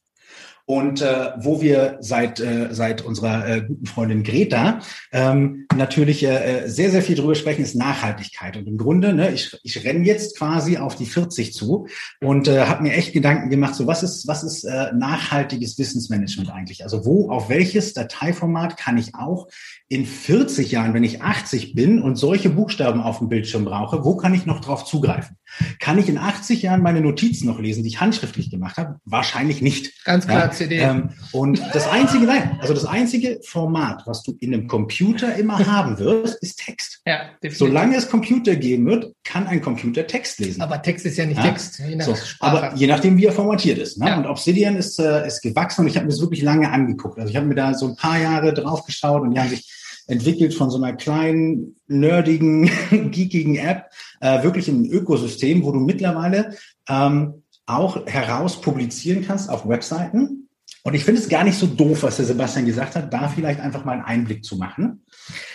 [0.70, 6.68] Und äh, wo wir seit äh, seit unserer äh, guten Freundin Greta ähm, natürlich äh,
[6.68, 10.38] sehr sehr viel drüber sprechen ist Nachhaltigkeit und im Grunde ne, ich ich renne jetzt
[10.38, 11.88] quasi auf die 40 zu
[12.22, 16.52] und äh, habe mir echt Gedanken gemacht so was ist was ist äh, nachhaltiges Wissensmanagement
[16.52, 19.48] eigentlich also wo auf welches Dateiformat kann ich auch
[19.90, 24.16] in 40 Jahren, wenn ich 80 bin und solche Buchstaben auf dem Bildschirm brauche, wo
[24.16, 25.36] kann ich noch drauf zugreifen?
[25.80, 29.00] Kann ich in 80 Jahren meine Notizen noch lesen, die ich handschriftlich gemacht habe?
[29.06, 30.04] Wahrscheinlich nicht.
[30.06, 30.78] Ganz klar, ja, CD.
[30.78, 35.66] Ähm, und das einzige, nein, also das einzige Format, was du in einem Computer immer
[35.66, 37.02] haben wirst, ist Text.
[37.06, 37.58] Ja, definitiv.
[37.58, 40.62] Solange es Computer geben wird, kann ein Computer Text lesen.
[40.62, 41.44] Aber Text ist ja nicht ja?
[41.44, 41.80] Text.
[41.80, 43.98] Je so, aber je nachdem, wie er formatiert ist.
[43.98, 44.08] Ne?
[44.08, 44.18] Ja.
[44.18, 47.20] Und Obsidian ist, äh, ist gewachsen und ich habe mir das wirklich lange angeguckt.
[47.20, 49.79] Also ich habe mir da so ein paar Jahre drauf geschaut und die haben sich
[50.10, 52.70] entwickelt von so einer kleinen, nerdigen,
[53.12, 56.56] geekigen App, äh, wirklich ein Ökosystem, wo du mittlerweile
[56.88, 60.50] ähm, auch heraus publizieren kannst auf Webseiten.
[60.84, 63.60] Und ich finde es gar nicht so doof, was der Sebastian gesagt hat, da vielleicht
[63.60, 65.04] einfach mal einen Einblick zu machen.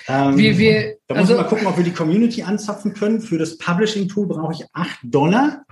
[0.06, 3.20] Ähm, wir, wir, da muss also, mal gucken, ob wir die Community anzapfen können.
[3.20, 5.64] Für das Publishing-Tool brauche ich acht Dollar.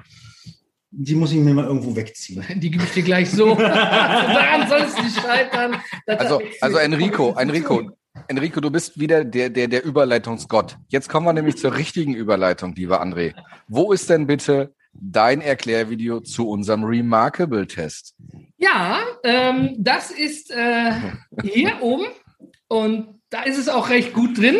[0.90, 2.44] Die muss ich mir mal irgendwo wegziehen.
[2.56, 3.54] Die gebe ich dir gleich so.
[3.56, 5.76] Daran soll es nicht scheitern.
[6.06, 7.90] Also, also Enrico, Enrico,
[8.32, 10.78] Enrico, du bist wieder der, der, der Überleitungsgott.
[10.88, 13.34] Jetzt kommen wir nämlich zur richtigen Überleitung, lieber André.
[13.68, 18.14] Wo ist denn bitte dein Erklärvideo zu unserem Remarkable-Test?
[18.56, 20.92] Ja, ähm, das ist äh,
[21.42, 22.06] hier oben
[22.68, 24.56] und da ist es auch recht gut drin.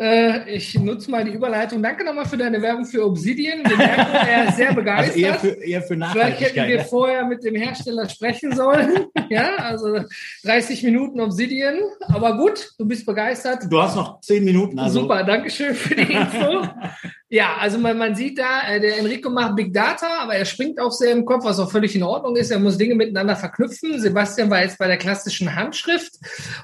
[0.00, 1.82] Äh, ich nutze mal die Überleitung.
[1.82, 3.58] Danke nochmal für deine Werbung für Obsidian.
[3.68, 5.14] Wir merken, er ist sehr begeistert.
[5.14, 9.08] Also eher für, eher für Vielleicht hätten wir vorher mit dem Hersteller sprechen sollen.
[9.28, 9.98] ja, also
[10.44, 11.80] 30 Minuten Obsidian.
[12.08, 13.64] Aber gut, du bist begeistert.
[13.68, 14.78] Du hast noch 10 Minuten.
[14.78, 15.02] Also.
[15.02, 16.66] Super, danke schön für die Info.
[17.32, 20.80] Ja, also man, man sieht da, äh, der Enrico macht Big Data, aber er springt
[20.80, 22.50] auch sehr im Kopf, was auch völlig in Ordnung ist.
[22.50, 24.00] Er muss Dinge miteinander verknüpfen.
[24.00, 26.14] Sebastian war jetzt bei der klassischen Handschrift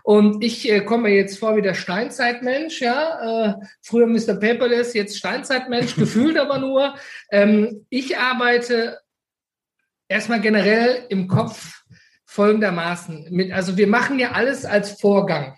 [0.02, 3.16] und ich äh, komme jetzt vor wie der Steinzeitmensch, ja.
[3.26, 4.34] Äh, früher Mr.
[4.34, 6.94] Paperless, jetzt Steinzeitmensch, gefühlt aber nur.
[7.30, 9.00] Ähm, ich arbeite
[10.08, 11.82] erstmal generell im Kopf
[12.24, 13.28] folgendermaßen.
[13.30, 15.56] Mit, also wir machen ja alles als Vorgang.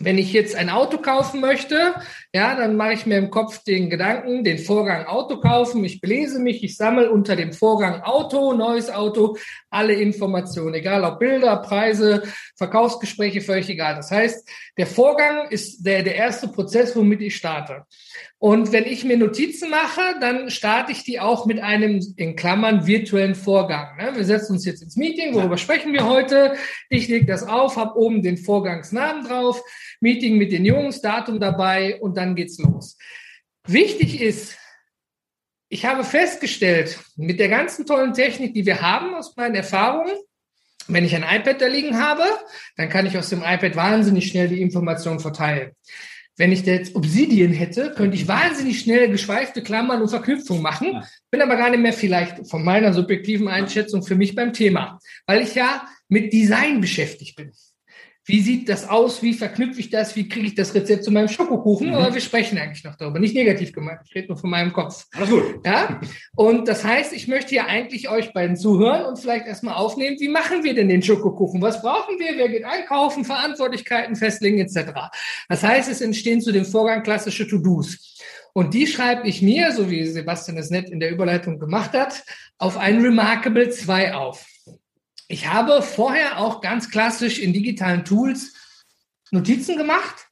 [0.00, 1.94] Wenn ich jetzt ein Auto kaufen möchte,
[2.32, 5.84] ja, dann mache ich mir im Kopf den Gedanken, den Vorgang Auto kaufen.
[5.84, 9.36] Ich belese mich, ich sammle unter dem Vorgang Auto, neues Auto,
[9.74, 12.22] alle Informationen, egal ob Bilder, Preise,
[12.56, 13.96] Verkaufsgespräche, völlig egal.
[13.96, 17.82] Das heißt, der Vorgang ist der, der erste Prozess, womit ich starte.
[18.38, 22.86] Und wenn ich mir Notizen mache, dann starte ich die auch mit einem, in Klammern,
[22.86, 23.96] virtuellen Vorgang.
[23.96, 24.12] Ne?
[24.14, 26.54] Wir setzen uns jetzt ins Meeting, worüber sprechen wir heute?
[26.88, 29.62] Ich lege das auf, habe oben den Vorgangsnamen drauf,
[30.00, 32.96] Meeting mit den Jungs, Datum dabei und dann geht's los.
[33.66, 34.58] Wichtig ist,
[35.74, 40.14] ich habe festgestellt, mit der ganzen tollen Technik, die wir haben aus meinen Erfahrungen,
[40.86, 42.22] wenn ich ein iPad da liegen habe,
[42.76, 45.72] dann kann ich aus dem iPad wahnsinnig schnell die Informationen verteilen.
[46.36, 51.42] Wenn ich jetzt Obsidian hätte, könnte ich wahnsinnig schnell geschweifte Klammern und Verknüpfungen machen, bin
[51.42, 55.56] aber gar nicht mehr vielleicht von meiner subjektiven Einschätzung für mich beim Thema, weil ich
[55.56, 57.50] ja mit Design beschäftigt bin.
[58.26, 59.22] Wie sieht das aus?
[59.22, 60.16] Wie verknüpfe ich das?
[60.16, 61.88] Wie kriege ich das Rezept zu meinem Schokokuchen?
[61.88, 61.94] Mhm.
[61.94, 63.18] Aber wir sprechen eigentlich noch darüber.
[63.18, 64.00] Nicht negativ gemeint.
[64.06, 65.06] Ich rede nur von meinem Kopf.
[65.12, 65.60] Alles gut.
[65.66, 66.00] Ja?
[66.34, 70.28] Und das heißt, ich möchte ja eigentlich euch beiden zuhören und vielleicht erstmal aufnehmen, wie
[70.28, 71.60] machen wir denn den Schokokuchen?
[71.60, 72.36] Was brauchen wir?
[72.36, 73.26] Wer geht einkaufen?
[73.26, 74.92] Verantwortlichkeiten festlegen etc.
[75.50, 78.14] Das heißt, es entstehen zu dem Vorgang klassische To-Dos.
[78.54, 82.22] Und die schreibe ich mir, so wie Sebastian es nett in der Überleitung gemacht hat,
[82.56, 84.46] auf ein Remarkable 2 auf.
[85.28, 88.54] Ich habe vorher auch ganz klassisch in digitalen Tools
[89.30, 90.28] Notizen gemacht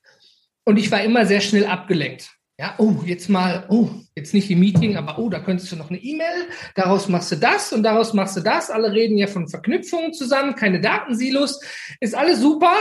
[0.64, 2.30] und ich war immer sehr schnell abgelenkt.
[2.58, 5.88] Ja, oh, jetzt mal, oh, jetzt nicht im Meeting, aber oh, da könntest du noch
[5.88, 8.70] eine E-Mail, daraus machst du das und daraus machst du das.
[8.70, 11.60] Alle reden ja von Verknüpfungen zusammen, keine Datensilos.
[11.98, 12.74] Ist alles super,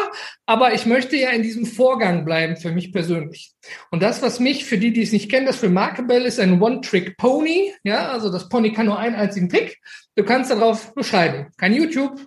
[0.45, 3.53] aber ich möchte ja in diesem Vorgang bleiben, für mich persönlich.
[3.91, 7.73] Und das, was mich, für die, die es nicht kennen, das Remarkable ist ein One-Trick-Pony.
[7.83, 9.79] Ja, also das Pony kann nur einen einzigen Trick.
[10.15, 11.47] Du kannst darauf beschreiben.
[11.57, 12.19] Kein YouTube,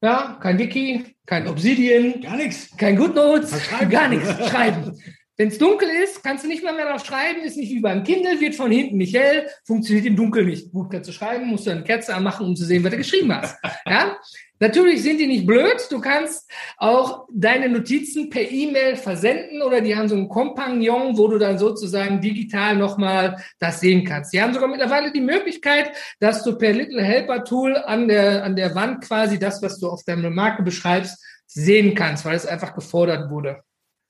[0.00, 3.52] ja, kein Wiki, kein Obsidian, gar nichts, kein GoodNotes,
[3.90, 4.96] gar nichts, schreiben.
[5.40, 8.02] Wenn es dunkel ist, kannst du nicht mal mehr drauf schreiben, ist nicht wie beim
[8.02, 10.72] Kindle, wird von hinten nicht hell, funktioniert im Dunkeln nicht.
[10.72, 13.32] Gut, kannst du schreiben, musst du eine Kerze anmachen, um zu sehen, was du geschrieben
[13.32, 13.56] hast.
[13.86, 14.18] Ja?
[14.58, 15.76] Natürlich sind die nicht blöd.
[15.90, 21.28] Du kannst auch deine Notizen per E-Mail versenden oder die haben so einen Kompagnon, wo
[21.28, 24.32] du dann sozusagen digital nochmal das sehen kannst.
[24.32, 28.56] Die haben sogar mittlerweile die Möglichkeit, dass du per Little Helper Tool an der, an
[28.56, 32.74] der Wand quasi das, was du auf deiner Marke beschreibst, sehen kannst, weil es einfach
[32.74, 33.62] gefordert wurde.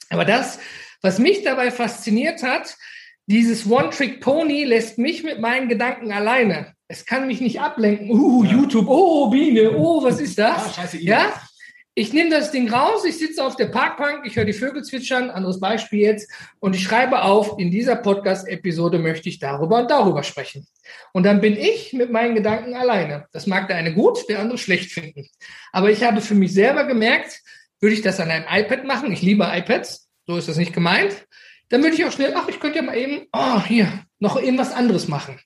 [0.08, 0.58] Aber das
[1.02, 2.76] was mich dabei fasziniert hat,
[3.26, 6.74] dieses One-Trick-Pony lässt mich mit meinen Gedanken alleine.
[6.88, 8.10] es kann mich nicht ablenken.
[8.10, 8.52] Uh, ja.
[8.52, 10.64] YouTube, oh, Biene, oh, was ist das?
[10.64, 11.32] Ah, scheiße, ja?
[11.94, 15.30] Ich nehme das Ding raus, ich sitze auf der Parkbank, ich höre die Vögel zwitschern,
[15.30, 16.30] anderes Beispiel jetzt,
[16.60, 20.66] und ich schreibe auf, in dieser Podcast-Episode möchte ich darüber und darüber sprechen.
[21.12, 23.26] Und dann bin ich mit meinen Gedanken alleine.
[23.32, 25.28] Das mag der eine gut, der andere schlecht finden.
[25.72, 27.42] Aber ich habe für mich selber gemerkt,
[27.80, 31.26] würde ich das an einem iPad machen, ich liebe iPads, so ist das nicht gemeint,
[31.70, 34.72] dann würde ich auch schnell, ach, ich könnte ja mal eben, oh, hier, noch irgendwas
[34.72, 35.38] anderes machen.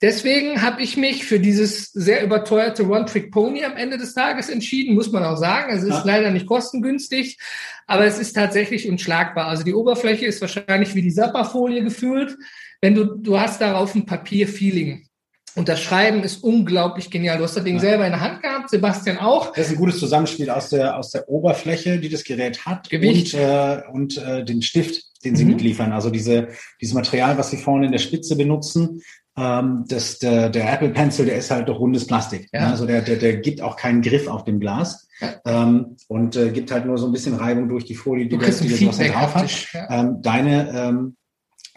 [0.00, 5.10] Deswegen habe ich mich für dieses sehr überteuerte One-Trick-Pony am Ende des Tages entschieden, muss
[5.10, 5.72] man auch sagen.
[5.72, 6.02] Es ist ja.
[6.04, 7.38] leider nicht kostengünstig,
[7.86, 9.46] aber es ist tatsächlich unschlagbar.
[9.46, 12.36] Also die Oberfläche ist wahrscheinlich wie die Zappa-Folie gefühlt.
[12.80, 15.07] Wenn du, du hast darauf ein Papier-Feeling.
[15.56, 17.38] Und das Schreiben ist unglaublich genial.
[17.38, 17.80] Du hast das Ding ja.
[17.80, 19.52] selber in der Hand gehabt, Sebastian auch.
[19.52, 23.34] Das ist ein gutes Zusammenspiel aus der, aus der Oberfläche, die das Gerät hat, Gewicht.
[23.34, 25.52] und, äh, und äh, den Stift, den sie mhm.
[25.52, 25.92] mitliefern.
[25.92, 26.48] Also diese,
[26.80, 29.02] dieses Material, was sie vorne in der Spitze benutzen,
[29.38, 32.48] ähm, das, der, der Apple Pencil, der ist halt doch rundes Plastik.
[32.52, 32.70] Ja.
[32.70, 35.06] Also der, der, der gibt auch keinen Griff auf dem Glas.
[35.20, 35.40] Ja.
[35.46, 38.60] Ähm, und äh, gibt halt nur so ein bisschen Reibung durch die Folie, die, das,
[38.60, 39.72] die das drauf hat.
[39.72, 39.88] Ja.
[39.90, 41.17] Ähm, deine ähm, äh,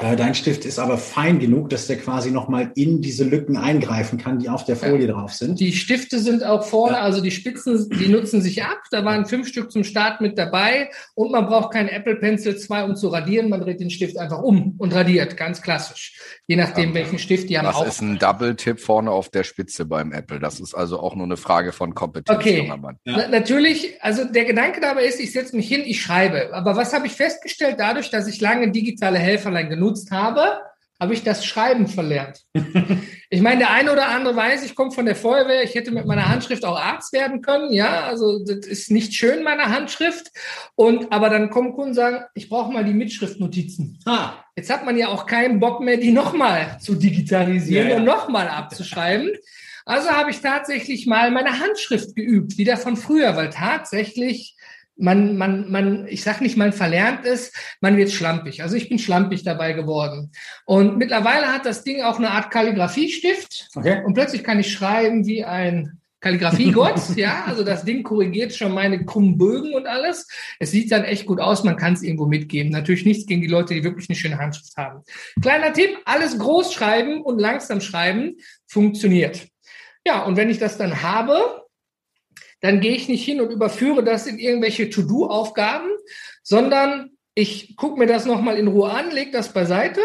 [0.02, 4.40] dein Stift ist aber fein genug, dass der quasi nochmal in diese Lücken eingreifen kann,
[4.40, 5.14] die auf der Folie ja.
[5.14, 5.60] drauf sind.
[5.60, 7.02] Die Stifte sind auch vorne, ja.
[7.04, 8.80] also die Spitzen, die nutzen sich ab.
[8.92, 12.84] Da waren fünf Stück zum Start mit dabei und man braucht keinen Apple Pencil 2,
[12.84, 13.50] um zu radieren.
[13.50, 16.18] Man dreht den Stift einfach um und radiert, ganz klassisch.
[16.48, 17.00] Je nachdem, okay.
[17.00, 17.66] welchen Stift die haben.
[17.66, 17.88] Das auch.
[17.88, 20.40] ist ein Double-Tipp vorne auf der Spitze beim Apple.
[20.40, 22.38] Das ist also auch nur eine Frage von Kompetenz.
[22.38, 22.72] Okay,
[23.06, 23.28] ja.
[23.30, 26.54] natürlich, also der Gedanke dabei ist, ich setze mich hin, ich schreibe.
[26.54, 27.76] Aber was habe ich festgestellt?
[27.78, 30.62] Dadurch, dass ich lange digitale Helferlein genutzt genutzt habe,
[31.00, 32.42] habe ich das Schreiben verlernt.
[33.32, 36.06] ich meine, der eine oder andere weiß, ich komme von der Feuerwehr, ich hätte mit
[36.06, 40.28] meiner Handschrift auch Arzt werden können, ja, also das ist nicht schön, meine Handschrift.
[40.76, 44.00] Und aber dann kommen Kunden und sagen, ich brauche mal die Mitschriftnotizen.
[44.06, 44.34] Ah.
[44.56, 48.00] Jetzt hat man ja auch keinen Bock mehr, die nochmal zu digitalisieren ja, ja.
[48.00, 49.32] und nochmal abzuschreiben.
[49.86, 54.56] Also habe ich tatsächlich mal meine Handschrift geübt, wieder von früher, weil tatsächlich
[55.02, 58.64] man, man, man, ich sag nicht, man verlernt es, man wird schlampig.
[58.64, 60.32] Also ich bin schlampig dabei geworden.
[60.66, 63.70] Und mittlerweile hat das Ding auch eine Art Kalligrafiestift.
[63.76, 64.04] Okay.
[64.06, 69.04] Und plötzlich kann ich schreiben wie ein Kalligrafiegott, ja, also das Ding korrigiert schon meine
[69.06, 70.28] krummen Bögen und alles.
[70.60, 72.72] Es sieht dann echt gut aus, man kann es irgendwo mitgeben.
[72.72, 75.02] Natürlich nichts gegen die Leute, die wirklich eine schöne Handschrift haben.
[75.42, 78.38] Kleiner Tipp, alles groß schreiben und langsam schreiben
[78.68, 79.48] funktioniert.
[80.06, 81.61] Ja, und wenn ich das dann habe,
[82.62, 85.90] dann gehe ich nicht hin und überführe das in irgendwelche To-Do-Aufgaben,
[86.44, 90.02] sondern ich gucke mir das nochmal in Ruhe an, lege das beiseite,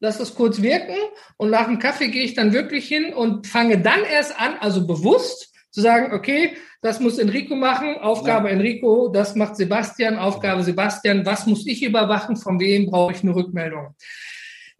[0.00, 0.96] lasse das kurz wirken
[1.36, 4.86] und nach dem Kaffee gehe ich dann wirklich hin und fange dann erst an, also
[4.86, 8.54] bewusst zu sagen, okay, das muss Enrico machen, Aufgabe ja.
[8.54, 13.34] Enrico, das macht Sebastian, Aufgabe Sebastian, was muss ich überwachen, von wem brauche ich eine
[13.34, 13.94] Rückmeldung.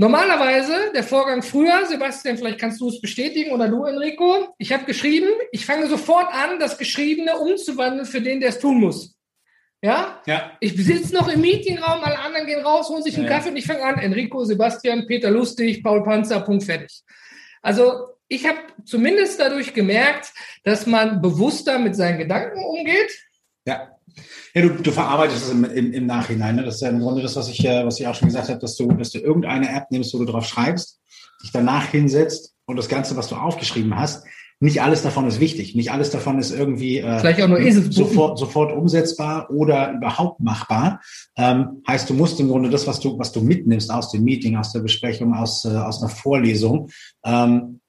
[0.00, 4.54] Normalerweise der Vorgang früher, Sebastian, vielleicht kannst du es bestätigen oder du, Enrico.
[4.56, 8.80] Ich habe geschrieben, ich fange sofort an, das Geschriebene umzuwandeln für den, der es tun
[8.80, 9.14] muss.
[9.82, 10.22] Ja?
[10.24, 10.52] ja.
[10.60, 13.50] Ich sitze noch im Meetingraum, alle anderen gehen raus, holen sich einen ja, Kaffee ja.
[13.50, 13.98] und ich fange an.
[13.98, 17.02] Enrico, Sebastian, Peter Lustig, Paul Panzer, Punkt fertig.
[17.60, 20.32] Also ich habe zumindest dadurch gemerkt,
[20.64, 23.12] dass man bewusster mit seinen Gedanken umgeht.
[23.66, 23.98] Ja.
[24.54, 26.56] Ja, du, du verarbeitest es im, im, im Nachhinein.
[26.56, 26.64] Ne?
[26.64, 28.58] Das ist ja im Grunde das, was ich, äh, was ich auch schon gesagt habe,
[28.58, 31.00] dass du, dass du irgendeine App nimmst, wo du drauf schreibst,
[31.42, 34.24] dich danach hinsetzt und das Ganze, was du aufgeschrieben hast,
[34.62, 35.74] nicht alles davon ist wichtig.
[35.74, 40.40] Nicht alles davon ist irgendwie äh, Vielleicht auch nur ist sofort, sofort umsetzbar oder überhaupt
[40.40, 41.00] machbar.
[41.36, 44.56] Ähm, heißt, du musst im Grunde das, was du, was du mitnimmst aus dem Meeting,
[44.56, 46.90] aus der Besprechung, aus, äh, aus einer Vorlesung,
[47.24, 47.79] ähm,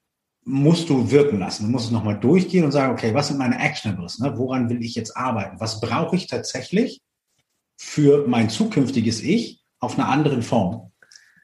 [0.44, 1.66] musst du wirken lassen.
[1.66, 4.18] Du musst es nochmal durchgehen und sagen, okay, was sind meine Actionables?
[4.18, 4.32] Ne?
[4.36, 5.60] Woran will ich jetzt arbeiten?
[5.60, 7.00] Was brauche ich tatsächlich
[7.76, 10.92] für mein zukünftiges Ich auf einer anderen Form?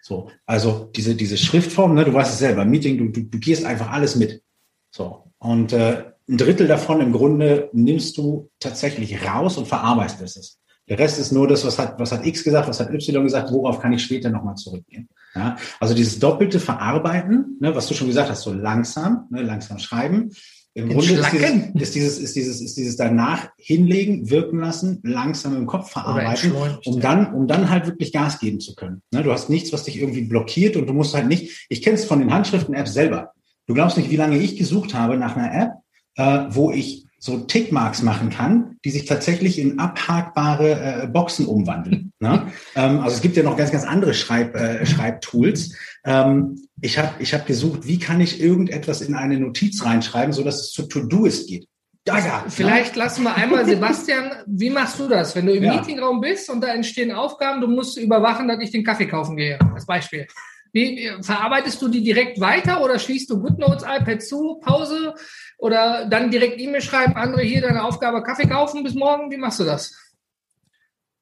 [0.02, 3.64] So, also diese, diese Schriftform, ne, du weißt es selber, Meeting, du, du, du gehst
[3.64, 4.42] einfach alles mit.
[4.90, 5.30] So.
[5.38, 10.58] Und äh, ein Drittel davon im Grunde nimmst du tatsächlich raus und verarbeitest es.
[10.88, 13.52] Der Rest ist nur das, was hat, was hat X gesagt, was hat Y gesagt,
[13.52, 15.08] worauf kann ich später nochmal zurückgehen.
[15.34, 19.78] Ja, also dieses doppelte Verarbeiten, ne, was du schon gesagt hast, so langsam, ne, langsam
[19.78, 20.30] schreiben.
[20.74, 25.56] Im Grunde ist dieses, ist dieses, ist dieses, ist dieses danach hinlegen, wirken lassen, langsam
[25.56, 26.52] im Kopf verarbeiten,
[26.84, 29.02] um dann, um dann halt wirklich Gas geben zu können.
[29.10, 31.96] Ne, du hast nichts, was dich irgendwie blockiert und du musst halt nicht, ich kenne
[31.96, 33.32] es von den Handschriften-Apps selber.
[33.66, 35.70] Du glaubst nicht, wie lange ich gesucht habe nach einer App,
[36.14, 42.12] äh, wo ich so Tickmarks machen kann, die sich tatsächlich in abhakbare äh, Boxen umwandeln.
[42.20, 42.52] ne?
[42.76, 45.74] ähm, also es gibt ja noch ganz, ganz andere Schreib, äh, Schreibtools.
[46.04, 50.44] Ähm, ich habe ich hab gesucht, wie kann ich irgendetwas in eine Notiz reinschreiben, so
[50.44, 51.66] dass es zu To-Doist geht.
[52.04, 53.02] Daga, Vielleicht ne?
[53.02, 55.74] lassen wir einmal, Sebastian, wie machst du das, wenn du im ja.
[55.74, 59.58] Meetingraum bist und da entstehen Aufgaben, du musst überwachen, dass ich den Kaffee kaufen gehe,
[59.74, 60.26] als Beispiel.
[60.72, 65.14] Wie, verarbeitest du die direkt weiter oder schließt du GoodNotes, iPad zu, Pause
[65.58, 69.30] oder dann direkt E-Mail schreiben, andere hier deine Aufgabe Kaffee kaufen bis morgen?
[69.30, 69.92] Wie machst du das?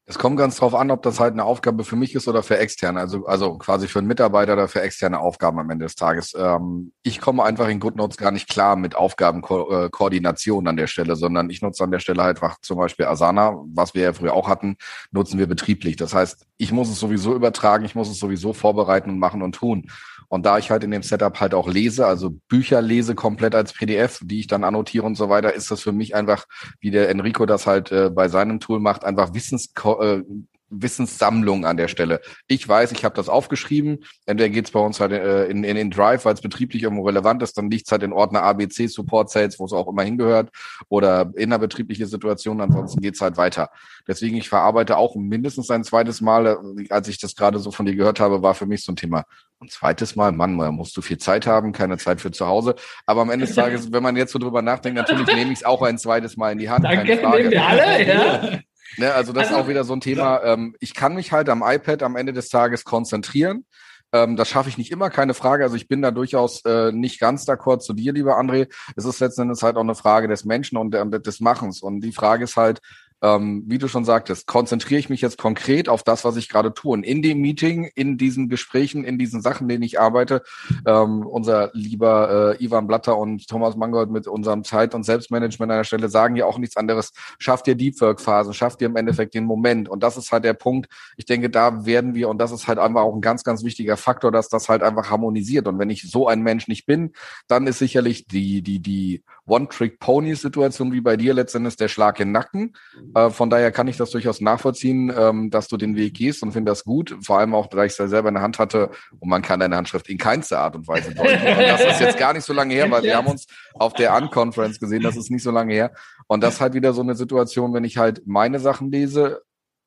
[0.08, 2.56] Es kommt ganz drauf an, ob das halt eine Aufgabe für mich ist oder für
[2.58, 6.32] externe, also, also quasi für einen Mitarbeiter oder für externe Aufgaben am Ende des Tages.
[6.38, 11.50] Ähm, ich komme einfach in GoodNotes gar nicht klar mit Aufgabenkoordination an der Stelle, sondern
[11.50, 14.46] ich nutze an der Stelle halt einfach zum Beispiel Asana, was wir ja früher auch
[14.46, 14.76] hatten,
[15.10, 15.96] nutzen wir betrieblich.
[15.96, 19.56] Das heißt, ich muss es sowieso übertragen, ich muss es sowieso vorbereiten und machen und
[19.56, 19.90] tun.
[20.28, 23.72] Und da ich halt in dem Setup halt auch lese, also Bücher lese komplett als
[23.72, 26.46] PDF, die ich dann annotiere und so weiter, ist das für mich einfach,
[26.80, 30.22] wie der Enrico das halt äh, bei seinem Tool macht, einfach Wissens äh,
[30.68, 32.20] Wissenssammlung an der Stelle.
[32.48, 34.04] Ich weiß, ich habe das aufgeschrieben.
[34.26, 37.42] Entweder geht's bei uns halt äh, in, in, in Drive, weil es betrieblich irgendwo relevant
[37.42, 40.50] ist, dann liegt's halt in Ordner ABC, Support Sales, wo es auch immer hingehört,
[40.88, 43.70] oder innerbetriebliche Situation, ansonsten geht's halt weiter.
[44.08, 47.86] Deswegen, ich verarbeite auch mindestens ein zweites Mal, äh, als ich das gerade so von
[47.86, 49.24] dir gehört habe, war für mich so ein Thema.
[49.60, 52.74] Ein zweites Mal, Mann, da musst du viel Zeit haben, keine Zeit für zu Hause.
[53.06, 55.64] Aber am Ende des Tages, wenn man jetzt so drüber nachdenkt, natürlich nehme ich es
[55.64, 56.84] auch ein zweites Mal in die Hand.
[56.84, 58.58] Danke, nehmen wir alle, ja.
[58.98, 60.42] Ne, also das also, ist auch wieder so ein Thema.
[60.44, 63.64] Ähm, ich kann mich halt am iPad am Ende des Tages konzentrieren.
[64.12, 65.64] Ähm, das schaffe ich nicht immer, keine Frage.
[65.64, 68.68] Also ich bin da durchaus äh, nicht ganz d'accord zu dir, lieber André.
[68.94, 71.82] Es ist letzten Endes halt auch eine Frage des Menschen und, und des Machens.
[71.82, 72.80] Und die Frage ist halt,
[73.22, 76.74] ähm, wie du schon sagtest, konzentriere ich mich jetzt konkret auf das, was ich gerade
[76.74, 76.92] tue.
[76.92, 80.42] Und in dem Meeting, in diesen Gesprächen, in diesen Sachen, denen ich arbeite,
[80.86, 85.78] ähm, unser lieber äh, Ivan Blatter und Thomas Mangold mit unserem Zeit- und Selbstmanagement an
[85.78, 87.12] der Stelle sagen ja auch nichts anderes.
[87.38, 89.88] Schafft dir Deep Work-Phasen, schafft dir im Endeffekt den Moment.
[89.88, 90.88] Und das ist halt der Punkt.
[91.16, 93.96] Ich denke, da werden wir, und das ist halt einfach auch ein ganz, ganz wichtiger
[93.96, 95.66] Faktor, dass das halt einfach harmonisiert.
[95.68, 97.12] Und wenn ich so ein Mensch nicht bin,
[97.48, 102.32] dann ist sicherlich die, die, die One-Trick-Pony-Situation wie bei dir letztendlich der Schlag in den
[102.32, 102.76] Nacken.
[103.14, 106.52] Äh, von daher kann ich das durchaus nachvollziehen, ähm, dass du den Weg gehst und
[106.52, 107.16] finde das gut.
[107.22, 109.60] Vor allem auch, da ich es ja selber in der Hand hatte und man kann
[109.60, 111.46] deine Handschrift in keinster Art und Weise deuten.
[111.56, 114.14] Und das ist jetzt gar nicht so lange her, weil wir haben uns auf der
[114.14, 115.92] Unconference gesehen, das ist nicht so lange her.
[116.26, 119.42] Und das ist halt wieder so eine Situation, wenn ich halt meine Sachen lese,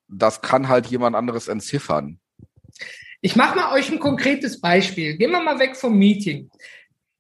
[0.07, 2.19] das kann halt jemand anderes entziffern.
[3.21, 5.17] Ich mache mal euch ein konkretes Beispiel.
[5.17, 6.49] Gehen wir mal weg vom Meeting.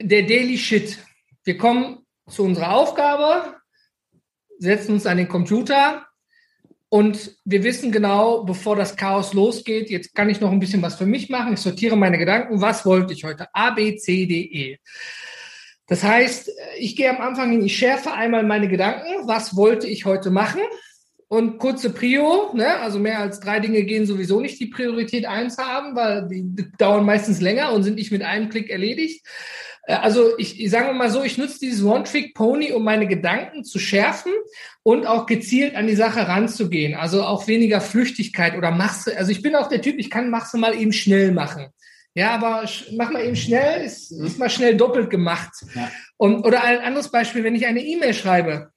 [0.01, 0.97] Der Daily Shit.
[1.43, 3.55] Wir kommen zu unserer Aufgabe,
[4.57, 6.05] setzen uns an den Computer
[6.89, 10.95] und wir wissen genau, bevor das Chaos losgeht, jetzt kann ich noch ein bisschen was
[10.95, 11.53] für mich machen.
[11.53, 12.61] Ich sortiere meine Gedanken.
[12.61, 13.47] Was wollte ich heute?
[13.53, 14.77] A, B, C, D, E.
[15.85, 19.27] Das heißt, ich gehe am Anfang hin, ich schärfe einmal meine Gedanken.
[19.27, 20.61] Was wollte ich heute machen?
[21.27, 22.77] Und kurze Prio, ne?
[22.79, 27.05] also mehr als drei Dinge gehen sowieso nicht die Priorität eins haben, weil die dauern
[27.05, 29.27] meistens länger und sind nicht mit einem Klick erledigt.
[29.83, 33.79] Äh, also ich, ich sage mal so, ich nutze dieses One-Trick-Pony, um meine Gedanken zu
[33.79, 34.31] schärfen
[34.83, 36.95] und auch gezielt an die Sache ranzugehen.
[36.95, 40.29] Also auch weniger Flüchtigkeit oder machst du, also ich bin auch der Typ, ich kann
[40.29, 41.67] machst du mal eben schnell machen.
[42.15, 45.51] Ja, aber mach mal eben schnell, ist, ist mal schnell doppelt gemacht.
[45.75, 45.91] Ja.
[46.17, 48.71] Und, oder ein anderes Beispiel, wenn ich eine E-Mail schreibe,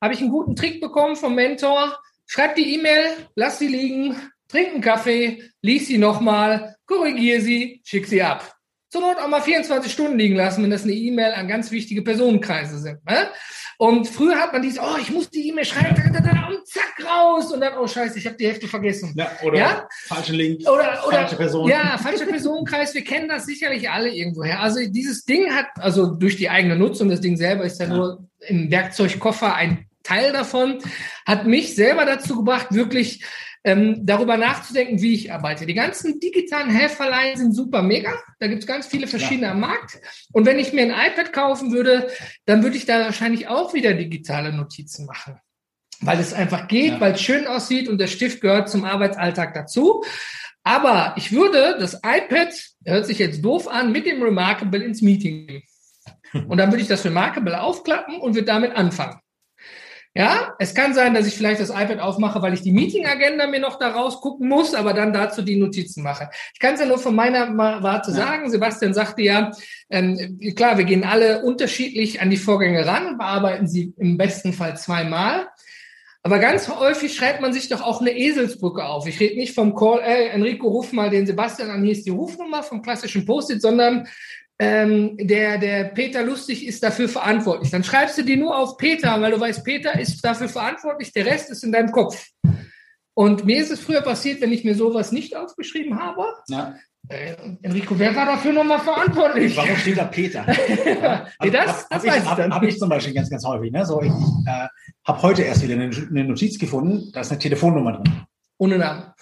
[0.00, 1.98] habe ich einen guten Trick bekommen vom Mentor.
[2.26, 3.04] Schreib die E-Mail,
[3.36, 4.16] lass sie liegen,
[4.48, 8.56] trink einen Kaffee, lies sie nochmal, korrigiere sie, schick sie ab
[8.92, 12.02] zur Not auch mal 24 Stunden liegen lassen, wenn das eine E-Mail an ganz wichtige
[12.02, 13.02] Personenkreise sind.
[13.06, 13.28] Ne?
[13.78, 15.96] Und früher hat man dieses, oh, ich muss die E-Mail schreiben,
[16.52, 17.50] und zack, raus.
[17.52, 19.14] Und dann, oh scheiße, ich habe die Hälfte vergessen.
[19.16, 19.88] Ja, oder ja?
[20.08, 21.70] falsche Link, oder, oder, falsche Person.
[21.70, 24.60] Ja, falscher Personenkreis, wir kennen das sicherlich alle irgendwoher.
[24.60, 27.94] Also dieses Ding hat, also durch die eigene Nutzung, das Ding selber ist ja, ja.
[27.94, 30.80] nur im Werkzeugkoffer ein Teil davon,
[31.24, 33.24] hat mich selber dazu gebracht, wirklich
[33.64, 35.66] ähm, darüber nachzudenken, wie ich arbeite.
[35.66, 38.12] Die ganzen digitalen Helferlein sind super mega.
[38.40, 39.52] Da gibt es ganz viele verschiedene ja.
[39.52, 40.00] am Markt.
[40.32, 42.08] Und wenn ich mir ein iPad kaufen würde,
[42.44, 45.38] dann würde ich da wahrscheinlich auch wieder digitale Notizen machen.
[46.00, 47.00] Weil es einfach geht, ja.
[47.00, 50.02] weil es schön aussieht und der Stift gehört zum Arbeitsalltag dazu.
[50.64, 52.52] Aber ich würde das iPad,
[52.84, 55.62] hört sich jetzt doof an, mit dem Remarkable ins Meeting nehmen.
[56.48, 59.20] Und dann würde ich das Remarkable aufklappen und würde damit anfangen.
[60.14, 63.60] Ja, es kann sein, dass ich vielleicht das iPad aufmache, weil ich die Meeting-Agenda mir
[63.60, 66.28] noch da rausgucken muss, aber dann dazu die Notizen mache.
[66.52, 68.18] Ich kann es ja nur von meiner Warte ja.
[68.18, 68.50] sagen.
[68.50, 69.52] Sebastian sagte ja,
[69.88, 74.52] ähm, klar, wir gehen alle unterschiedlich an die Vorgänge ran und bearbeiten sie im besten
[74.52, 75.48] Fall zweimal.
[76.22, 79.08] Aber ganz häufig schreibt man sich doch auch eine Eselsbrücke auf.
[79.08, 82.10] Ich rede nicht vom Call, ey, Enrico, ruf mal den Sebastian an, hier ist die
[82.10, 84.06] Rufnummer vom klassischen Post-it, sondern
[84.62, 87.72] ähm, der, der Peter Lustig ist dafür verantwortlich.
[87.72, 91.26] Dann schreibst du die nur auf Peter, weil du weißt, Peter ist dafür verantwortlich, der
[91.26, 92.28] Rest ist in deinem Kopf.
[93.14, 96.26] Und mir ist es früher passiert, wenn ich mir sowas nicht aufgeschrieben habe.
[96.46, 96.76] Ja.
[97.08, 99.56] Äh, Enrico, wer war dafür nochmal verantwortlich?
[99.56, 100.46] Warum steht da Peter?
[100.86, 101.26] ja.
[101.38, 103.72] also, das das habe ich, hab, hab ich zum Beispiel ganz, ganz häufig.
[103.72, 103.84] Ne?
[103.84, 104.68] So, ich äh,
[105.04, 108.22] habe heute erst wieder eine, eine Notiz gefunden, da ist eine Telefonnummer drin.
[108.58, 109.12] Ohne Namen.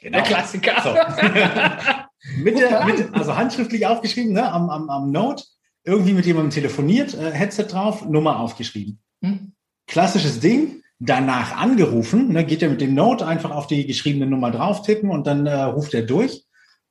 [0.00, 0.16] Genau.
[0.16, 0.80] Der Klassiker.
[0.82, 0.94] So.
[2.36, 5.44] mit der, mit, also handschriftlich aufgeschrieben, ne, am, am, am Note,
[5.84, 9.00] irgendwie mit jemandem telefoniert, äh, Headset drauf, Nummer aufgeschrieben.
[9.22, 9.52] Hm.
[9.86, 14.50] Klassisches Ding, danach angerufen, ne, geht er mit dem Note einfach auf die geschriebene Nummer
[14.50, 16.44] drauf tippen und dann äh, ruft er durch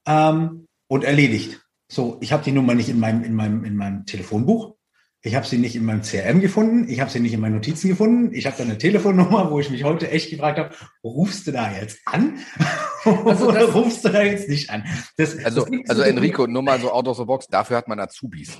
[0.07, 1.61] ähm, und erledigt.
[1.91, 4.75] So, ich habe die Nummer nicht in meinem, in meinem, in meinem Telefonbuch.
[5.21, 7.89] Ich habe sie nicht in meinem CRM gefunden, ich habe sie nicht in meinen Notizen
[7.89, 8.33] gefunden.
[8.33, 11.69] Ich habe da eine Telefonnummer, wo ich mich heute echt gefragt habe, rufst du da
[11.73, 12.39] jetzt an
[13.03, 14.85] also oder rufst du da jetzt nicht an?
[15.17, 17.99] Das, also, das also Enrico, nur mal so out of the box, dafür hat man
[17.99, 18.57] Azubis.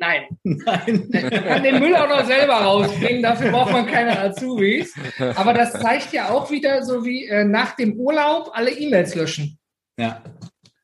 [0.00, 0.24] Nein.
[0.42, 1.08] Nein.
[1.12, 4.94] Man kann den Müll auch noch selber rausbringen, dafür braucht man keine Azubis.
[5.36, 9.58] Aber das zeigt ja auch wieder so wie äh, nach dem Urlaub alle E-Mails löschen.
[9.96, 10.22] Ja.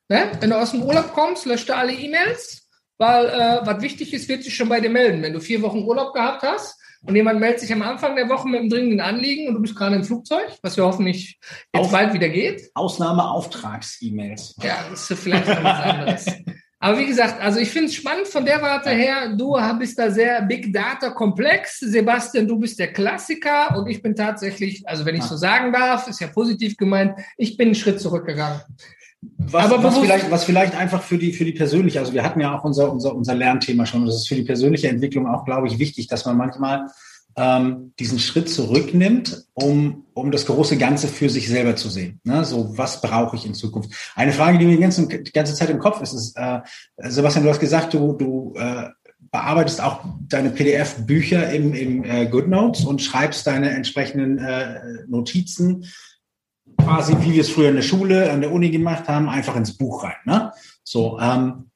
[0.09, 0.31] Ne?
[0.39, 2.66] Wenn du aus dem Urlaub kommst, löscht du alle E-Mails
[2.99, 5.23] weil äh, was wichtig ist, wird sich schon bei dir melden.
[5.23, 8.49] Wenn du vier Wochen Urlaub gehabt hast und jemand meldet sich am Anfang der Woche
[8.49, 11.39] mit einem dringenden Anliegen und du bist gerade im Flugzeug, was ja hoffentlich
[11.73, 12.71] jetzt Auf, bald wieder geht.
[12.75, 14.57] Ausnahmeauftrags-E-Mails.
[14.63, 16.27] Ja, das ist vielleicht was anderes.
[16.79, 19.35] Aber wie gesagt, also ich finde es spannend von der Warte her.
[19.35, 21.81] Du bist da sehr Big Data komplex.
[21.81, 26.07] Sebastian, du bist der Klassiker und ich bin tatsächlich, also wenn ich so sagen darf,
[26.07, 28.61] ist ja positiv gemeint, ich bin einen Schritt zurückgegangen.
[29.39, 32.41] Was, Aber was vielleicht, was vielleicht einfach für die, für die persönliche, also wir hatten
[32.41, 35.67] ja auch unser, unser, unser Lernthema schon, das ist für die persönliche Entwicklung auch, glaube
[35.69, 36.87] ich, wichtig, dass man manchmal
[37.37, 42.21] ähm, diesen Schritt zurücknimmt, um, um das große Ganze für sich selber zu sehen.
[42.25, 42.45] Ne?
[42.45, 43.91] So, was brauche ich in Zukunft?
[44.15, 46.61] Eine Frage, die mir die ganze, die ganze Zeit im Kopf ist, ist, äh,
[46.97, 48.89] Sebastian, du hast gesagt, du, du äh,
[49.31, 55.85] bearbeitest auch deine PDF-Bücher im, im äh, GoodNotes und schreibst deine entsprechenden äh, Notizen
[56.77, 59.77] quasi, wie wir es früher in der Schule, an der Uni gemacht haben, einfach ins
[59.77, 60.17] Buch rein.
[60.25, 60.53] Ne?
[60.85, 61.71] So, ähm,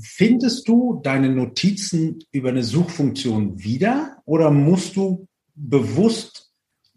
[0.00, 6.47] findest du deine Notizen über eine Suchfunktion wieder oder musst du bewusst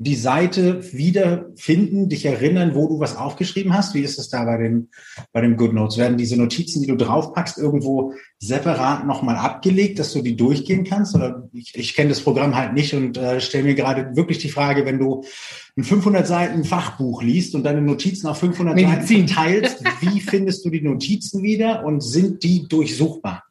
[0.03, 3.93] die Seite wiederfinden, dich erinnern, wo du was aufgeschrieben hast?
[3.93, 4.89] Wie ist es da bei dem,
[5.31, 5.97] bei dem GoodNotes?
[5.97, 11.13] Werden diese Notizen, die du draufpackst, irgendwo separat nochmal abgelegt, dass du die durchgehen kannst?
[11.13, 14.49] Oder ich, ich kenne das Programm halt nicht und äh, stelle mir gerade wirklich die
[14.49, 15.23] Frage, wenn du
[15.77, 19.27] ein 500 Seiten Fachbuch liest und deine Notizen auf 500 Medizin.
[19.27, 23.43] Seiten teilst, wie findest du die Notizen wieder und sind die durchsuchbar?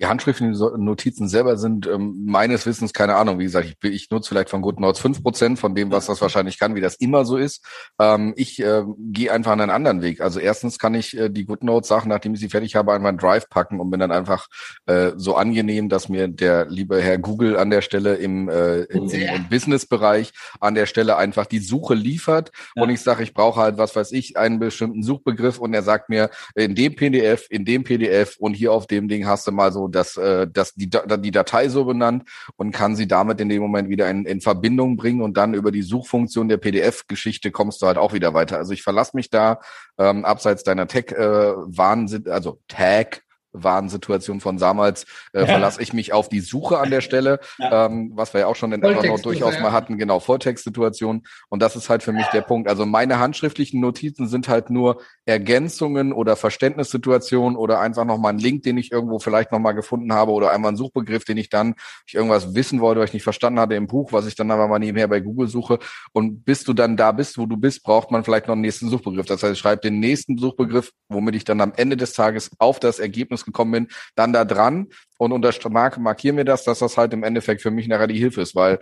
[0.00, 0.52] Die handschriftlichen
[0.84, 4.62] Notizen selber sind ähm, meines Wissens, keine Ahnung, wie gesagt, ich, ich nutze vielleicht von
[4.62, 7.64] GoodNotes fünf Prozent von dem, was das wahrscheinlich kann, wie das immer so ist.
[7.98, 10.20] Ähm, ich äh, gehe einfach einen anderen Weg.
[10.20, 13.48] Also erstens kann ich äh, die GoodNotes-Sachen, nachdem ich sie fertig habe, einfach in Drive
[13.48, 14.48] packen und bin dann einfach
[14.86, 19.08] äh, so angenehm, dass mir der liebe Herr Google an der Stelle im, äh, im,
[19.08, 22.82] im, im Business-Bereich an der Stelle einfach die Suche liefert ja.
[22.82, 26.08] und ich sage, ich brauche halt, was weiß ich, einen bestimmten Suchbegriff und er sagt
[26.08, 29.72] mir, in dem PDF, in dem PDF und hier auf dem Ding hast du mal
[29.72, 32.24] so dass, äh, dass die, die Datei so benannt
[32.56, 35.70] und kann sie damit in dem Moment wieder in, in Verbindung bringen und dann über
[35.70, 38.56] die Suchfunktion der PDF-Geschichte kommst du halt auch wieder weiter.
[38.58, 39.60] Also ich verlasse mich da
[39.98, 45.46] ähm, abseits deiner Tech-Wahnsinn, äh, also Tag Warnsituation von damals äh, ja.
[45.46, 47.86] verlasse ich mich auf die Suche an der Stelle, ja.
[47.86, 49.60] ähm, was wir ja auch schon in Evernote durchaus ja.
[49.60, 51.22] mal hatten, genau, Volltextsituation.
[51.48, 52.68] Und das ist halt für mich der Punkt.
[52.68, 58.62] Also meine handschriftlichen Notizen sind halt nur Ergänzungen oder Verständnissituationen oder einfach nochmal ein Link,
[58.62, 61.74] den ich irgendwo vielleicht nochmal gefunden habe oder einmal ein Suchbegriff, den ich dann,
[62.06, 64.68] ich irgendwas wissen wollte, was ich nicht verstanden hatte im Buch, was ich dann aber
[64.68, 65.78] mal nebenher bei Google suche.
[66.12, 68.88] Und bis du dann da bist, wo du bist, braucht man vielleicht noch einen nächsten
[68.88, 69.26] Suchbegriff.
[69.26, 72.80] Das heißt, ich schreibe den nächsten Suchbegriff, womit ich dann am Ende des Tages auf
[72.80, 74.88] das Ergebnis gekommen bin, dann da dran
[75.18, 75.52] und unter
[75.98, 78.78] markieren wir das, dass das halt im Endeffekt für mich nachher die Hilfe ist, weil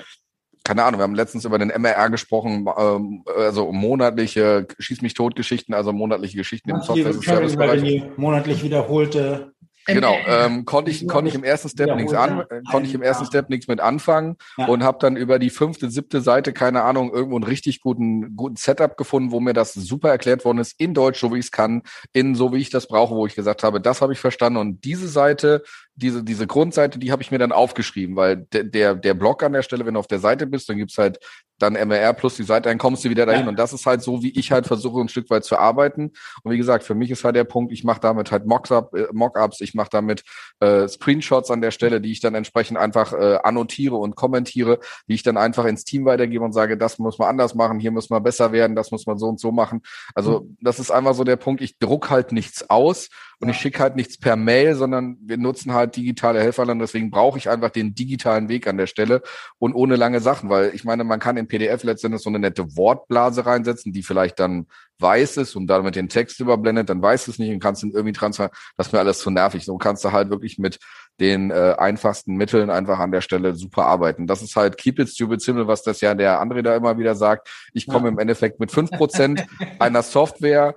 [0.65, 5.37] keine Ahnung, wir haben letztens über den MRR gesprochen, ähm, also monatliche Schieß mich tot
[5.37, 8.17] Geschichten, also monatliche Geschichten im Software-Service-Bereich.
[8.17, 9.53] Monatlich wiederholte
[9.87, 13.27] Genau, ähm, konnte ich konnte ich im ersten Step nichts an, konnte ich im ersten
[13.27, 14.67] Step nichts mit anfangen ja.
[14.67, 18.57] und habe dann über die fünfte, siebte Seite keine Ahnung irgendwo einen richtig guten guten
[18.57, 21.51] Setup gefunden, wo mir das super erklärt worden ist in Deutsch, so wie ich es
[21.51, 21.83] kann,
[22.13, 24.85] in so wie ich das brauche, wo ich gesagt habe, das habe ich verstanden und
[24.85, 25.63] diese Seite
[25.97, 29.53] diese, diese Grundseite, die habe ich mir dann aufgeschrieben, weil der, der, der Blog an
[29.53, 31.19] der Stelle, wenn du auf der Seite bist, dann gibt's halt
[31.59, 33.43] dann MRR plus die Seite, dann kommst du wieder dahin.
[33.43, 33.49] Ja.
[33.49, 36.13] Und das ist halt so, wie ich halt versuche, ein Stück weit zu arbeiten.
[36.43, 39.07] Und wie gesagt, für mich ist halt der Punkt, ich mache damit halt Mockups, äh,
[39.13, 40.25] Mockups ich mache damit
[40.61, 45.15] äh, Screenshots an der Stelle, die ich dann entsprechend einfach äh, annotiere und kommentiere, die
[45.15, 48.11] ich dann einfach ins Team weitergebe und sage, das muss man anders machen, hier muss
[48.11, 49.83] man besser werden, das muss man so und so machen.
[50.15, 50.57] Also mhm.
[50.61, 53.97] das ist einfach so der Punkt, ich druck halt nichts aus und ich schicke halt
[53.97, 56.79] nichts per Mail, sondern wir nutzen halt digitale Helferlein.
[56.79, 59.23] Deswegen brauche ich einfach den digitalen Weg an der Stelle
[59.59, 62.77] und ohne lange Sachen, weil ich meine, man kann in PDF letztendlich so eine nette
[62.77, 64.67] Wortblase reinsetzen, die vielleicht dann
[64.99, 68.13] weiß ist und damit den Text überblendet, dann weiß es nicht und kannst ihn irgendwie
[68.13, 68.57] transferieren.
[68.77, 69.65] Das ist mir alles zu nervig.
[69.65, 70.79] So kannst du halt wirklich mit
[71.21, 74.27] den äh, einfachsten Mitteln einfach an der Stelle super arbeiten.
[74.27, 77.15] Das ist halt Keep it stupid simple, was das ja der André da immer wieder
[77.15, 77.49] sagt.
[77.73, 78.13] Ich komme ja.
[78.13, 79.45] im Endeffekt mit fünf Prozent
[79.79, 80.75] einer Software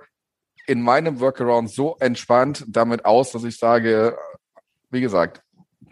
[0.66, 4.16] in meinem Workaround so entspannt damit aus, dass ich sage,
[4.90, 5.42] wie gesagt,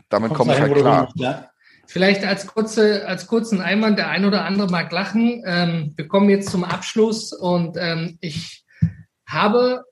[0.08, 1.12] damit komme ich halt klar.
[1.16, 1.50] Ja.
[1.86, 5.42] Vielleicht als kurze, als kurzen Einwand, der ein oder andere mag lachen.
[5.46, 8.64] Ähm, wir kommen jetzt zum Abschluss und ähm, ich
[9.26, 9.84] habe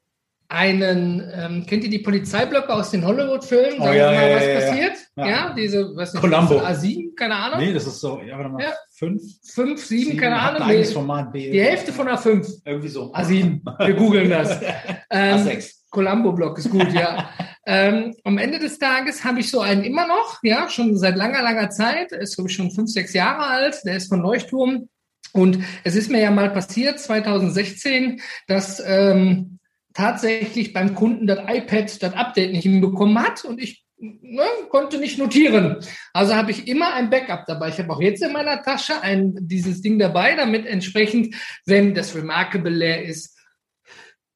[0.48, 3.80] einen, ähm, kennt ihr die Polizeiblöcke aus den Hollywood-Filmen?
[3.80, 4.96] Oh, ja, mal, was ja, passiert?
[5.16, 5.26] Ja.
[5.26, 6.58] ja, diese, was nicht, Columbo.
[6.58, 7.60] A7, keine Ahnung.
[7.60, 8.72] Nee, das ist so, ja, warte mal, ja.
[8.92, 9.22] fünf?
[9.42, 10.68] Fünf, sieben, sieben keine Ahnung.
[10.68, 11.50] Nee, Format B.
[11.50, 12.62] Die Hälfte von A5.
[12.64, 13.12] Irgendwie so.
[13.12, 13.60] A7.
[13.86, 14.60] Wir googeln das.
[15.10, 15.72] ähm, A6.
[15.90, 17.30] Columbo-Block ist gut, ja.
[17.66, 21.42] ähm, am Ende des Tages habe ich so einen immer noch, ja, schon seit langer,
[21.42, 22.12] langer Zeit.
[22.12, 23.80] Ist, glaube ich, schon fünf, sechs Jahre alt.
[23.84, 24.88] Der ist von Leuchtturm.
[25.32, 29.58] Und es ist mir ja mal passiert, 2016, dass ähm,
[29.92, 35.18] tatsächlich beim Kunden das iPad das Update nicht hinbekommen hat und ich ne, konnte nicht
[35.18, 35.78] notieren.
[36.12, 37.70] Also habe ich immer ein Backup dabei.
[37.70, 41.34] Ich habe auch jetzt in meiner Tasche ein, dieses Ding dabei, damit entsprechend,
[41.64, 43.33] wenn das Remarkable leer ist,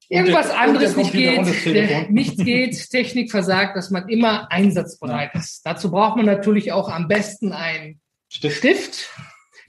[0.08, 5.40] irgendwas der, anderes nicht geht, nichts geht, Technik versagt, dass man immer einsatzbereit ja.
[5.40, 5.62] ist.
[5.64, 8.58] Dazu braucht man natürlich auch am besten einen Stift.
[8.58, 9.10] Stift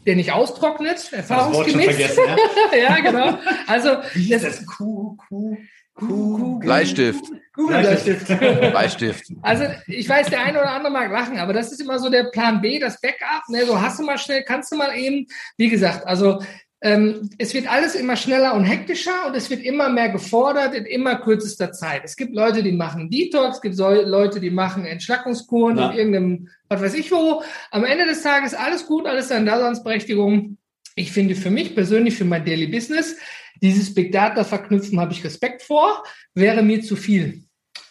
[0.05, 2.15] der nicht austrocknet, erfahrungsgemäß.
[2.15, 2.35] Ja?
[2.77, 3.37] ja, genau.
[3.67, 5.57] Also Wie das, das Q, Q,
[5.93, 7.23] Q, Bleistift.
[7.55, 8.27] Bleistift.
[8.39, 9.25] Bleistift.
[9.41, 12.25] Also ich weiß, der eine oder andere mag lachen, aber das ist immer so der
[12.25, 13.49] Plan B, das Backup.
[13.49, 13.65] Ne?
[13.65, 15.27] So hast du mal schnell, kannst du mal eben.
[15.57, 16.41] Wie gesagt, also
[16.81, 20.85] ähm, es wird alles immer schneller und hektischer und es wird immer mehr gefordert in
[20.85, 22.03] immer kürzester Zeit.
[22.05, 25.91] Es gibt Leute, die machen Detox, es gibt Leute, die machen Entschlackungskuren ja.
[25.91, 27.43] in irgendeinem, was weiß ich wo.
[27.71, 30.57] Am Ende des Tages alles gut, alles seine Daseinsberechtigung.
[30.95, 33.17] Ich finde für mich persönlich, für mein Daily Business,
[33.61, 36.03] dieses Big Data verknüpfen habe ich Respekt vor,
[36.33, 37.43] wäre mir zu viel.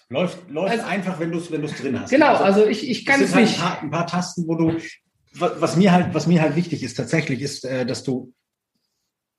[0.09, 2.09] Läuft, läuft also, einfach, wenn du es wenn drin hast.
[2.09, 3.59] Genau, also, also ich, ich kann es halt nicht.
[3.59, 4.79] Ein paar, ein paar Tasten, wo du,
[5.35, 8.33] was mir halt, was mir halt wichtig ist tatsächlich, ist, äh, dass du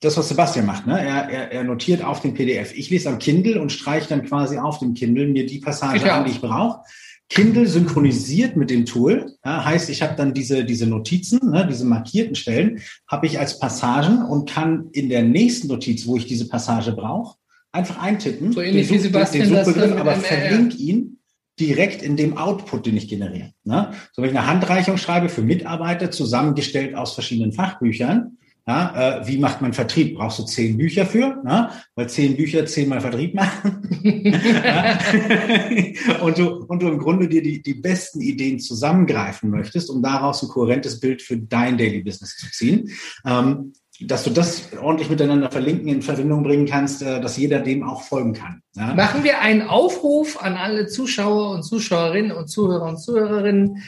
[0.01, 0.99] das, was Sebastian macht, ne?
[0.99, 2.73] Er, er, er notiert auf dem PDF.
[2.73, 6.25] Ich lese am Kindle und streiche dann quasi auf dem Kindle mir die Passage an,
[6.25, 6.81] die ich brauche.
[7.29, 11.85] Kindle synchronisiert mit dem Tool, ja, heißt, ich habe dann diese, diese Notizen, ne, diese
[11.85, 16.47] markierten Stellen, habe ich als Passagen und kann in der nächsten Notiz, wo ich diese
[16.47, 17.37] Passage brauche,
[17.71, 21.19] einfach eintippen, so ähnlich den, wie Sebastian den Suchbegriff, aber verlinke ihn
[21.59, 23.51] direkt in dem Output, den ich generiere.
[23.63, 23.91] Ne?
[24.13, 28.38] So, wenn ich eine Handreichung schreibe für Mitarbeiter, zusammengestellt aus verschiedenen Fachbüchern,
[28.69, 30.15] ja, äh, wie macht man Vertrieb?
[30.15, 31.41] Brauchst du zehn Bücher für?
[31.43, 31.71] Na?
[31.95, 33.81] Weil zehn Bücher zehnmal Vertrieb machen.
[36.21, 40.43] und, du, und du im Grunde dir die, die besten Ideen zusammengreifen möchtest, um daraus
[40.43, 42.91] ein kohärentes Bild für dein Daily Business zu ziehen.
[43.25, 47.81] Ähm, dass du das ordentlich miteinander verlinken, in Verbindung bringen kannst, äh, dass jeder dem
[47.81, 48.61] auch folgen kann.
[48.75, 48.93] Ja?
[48.93, 53.81] Machen wir einen Aufruf an alle Zuschauer und Zuschauerinnen und Zuhörer und Zuhörerinnen.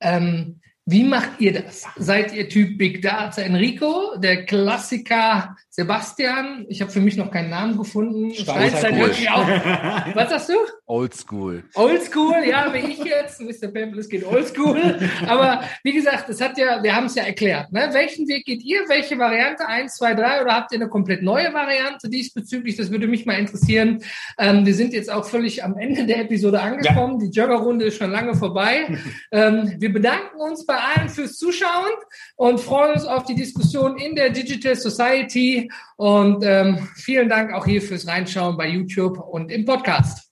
[0.00, 0.60] Ähm,
[0.90, 1.84] wie macht ihr das?
[1.96, 6.64] Seid ihr Typ Big Data Enrico, der Klassiker Sebastian?
[6.70, 8.32] Ich habe für mich noch keinen Namen gefunden.
[8.32, 9.28] Schreit wirklich.
[10.14, 10.54] Was sagst du?
[10.86, 11.64] Oldschool.
[11.74, 13.38] Oldschool, ja, wie ich jetzt.
[13.42, 13.68] Mr.
[13.68, 14.98] Pample, es geht Oldschool.
[15.26, 17.70] Aber wie gesagt, es hat ja, wir haben es ja erklärt.
[17.70, 17.90] Ne?
[17.92, 18.80] Welchen Weg geht ihr?
[18.88, 19.68] Welche Variante?
[19.68, 20.40] Eins, zwei, drei?
[20.40, 22.76] Oder habt ihr eine komplett neue Variante diesbezüglich?
[22.76, 24.02] Das würde mich mal interessieren.
[24.38, 27.20] Ähm, wir sind jetzt auch völlig am Ende der Episode angekommen.
[27.20, 27.26] Ja.
[27.26, 28.98] Die Joggerrunde ist schon lange vorbei.
[29.32, 31.90] ähm, wir bedanken uns bei allen fürs Zuschauen
[32.36, 35.70] und freuen uns auf die Diskussion in der Digital Society.
[35.96, 40.30] Und ähm, vielen Dank auch hier fürs Reinschauen bei YouTube und im Podcast.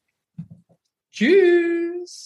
[1.10, 2.25] Tschüss.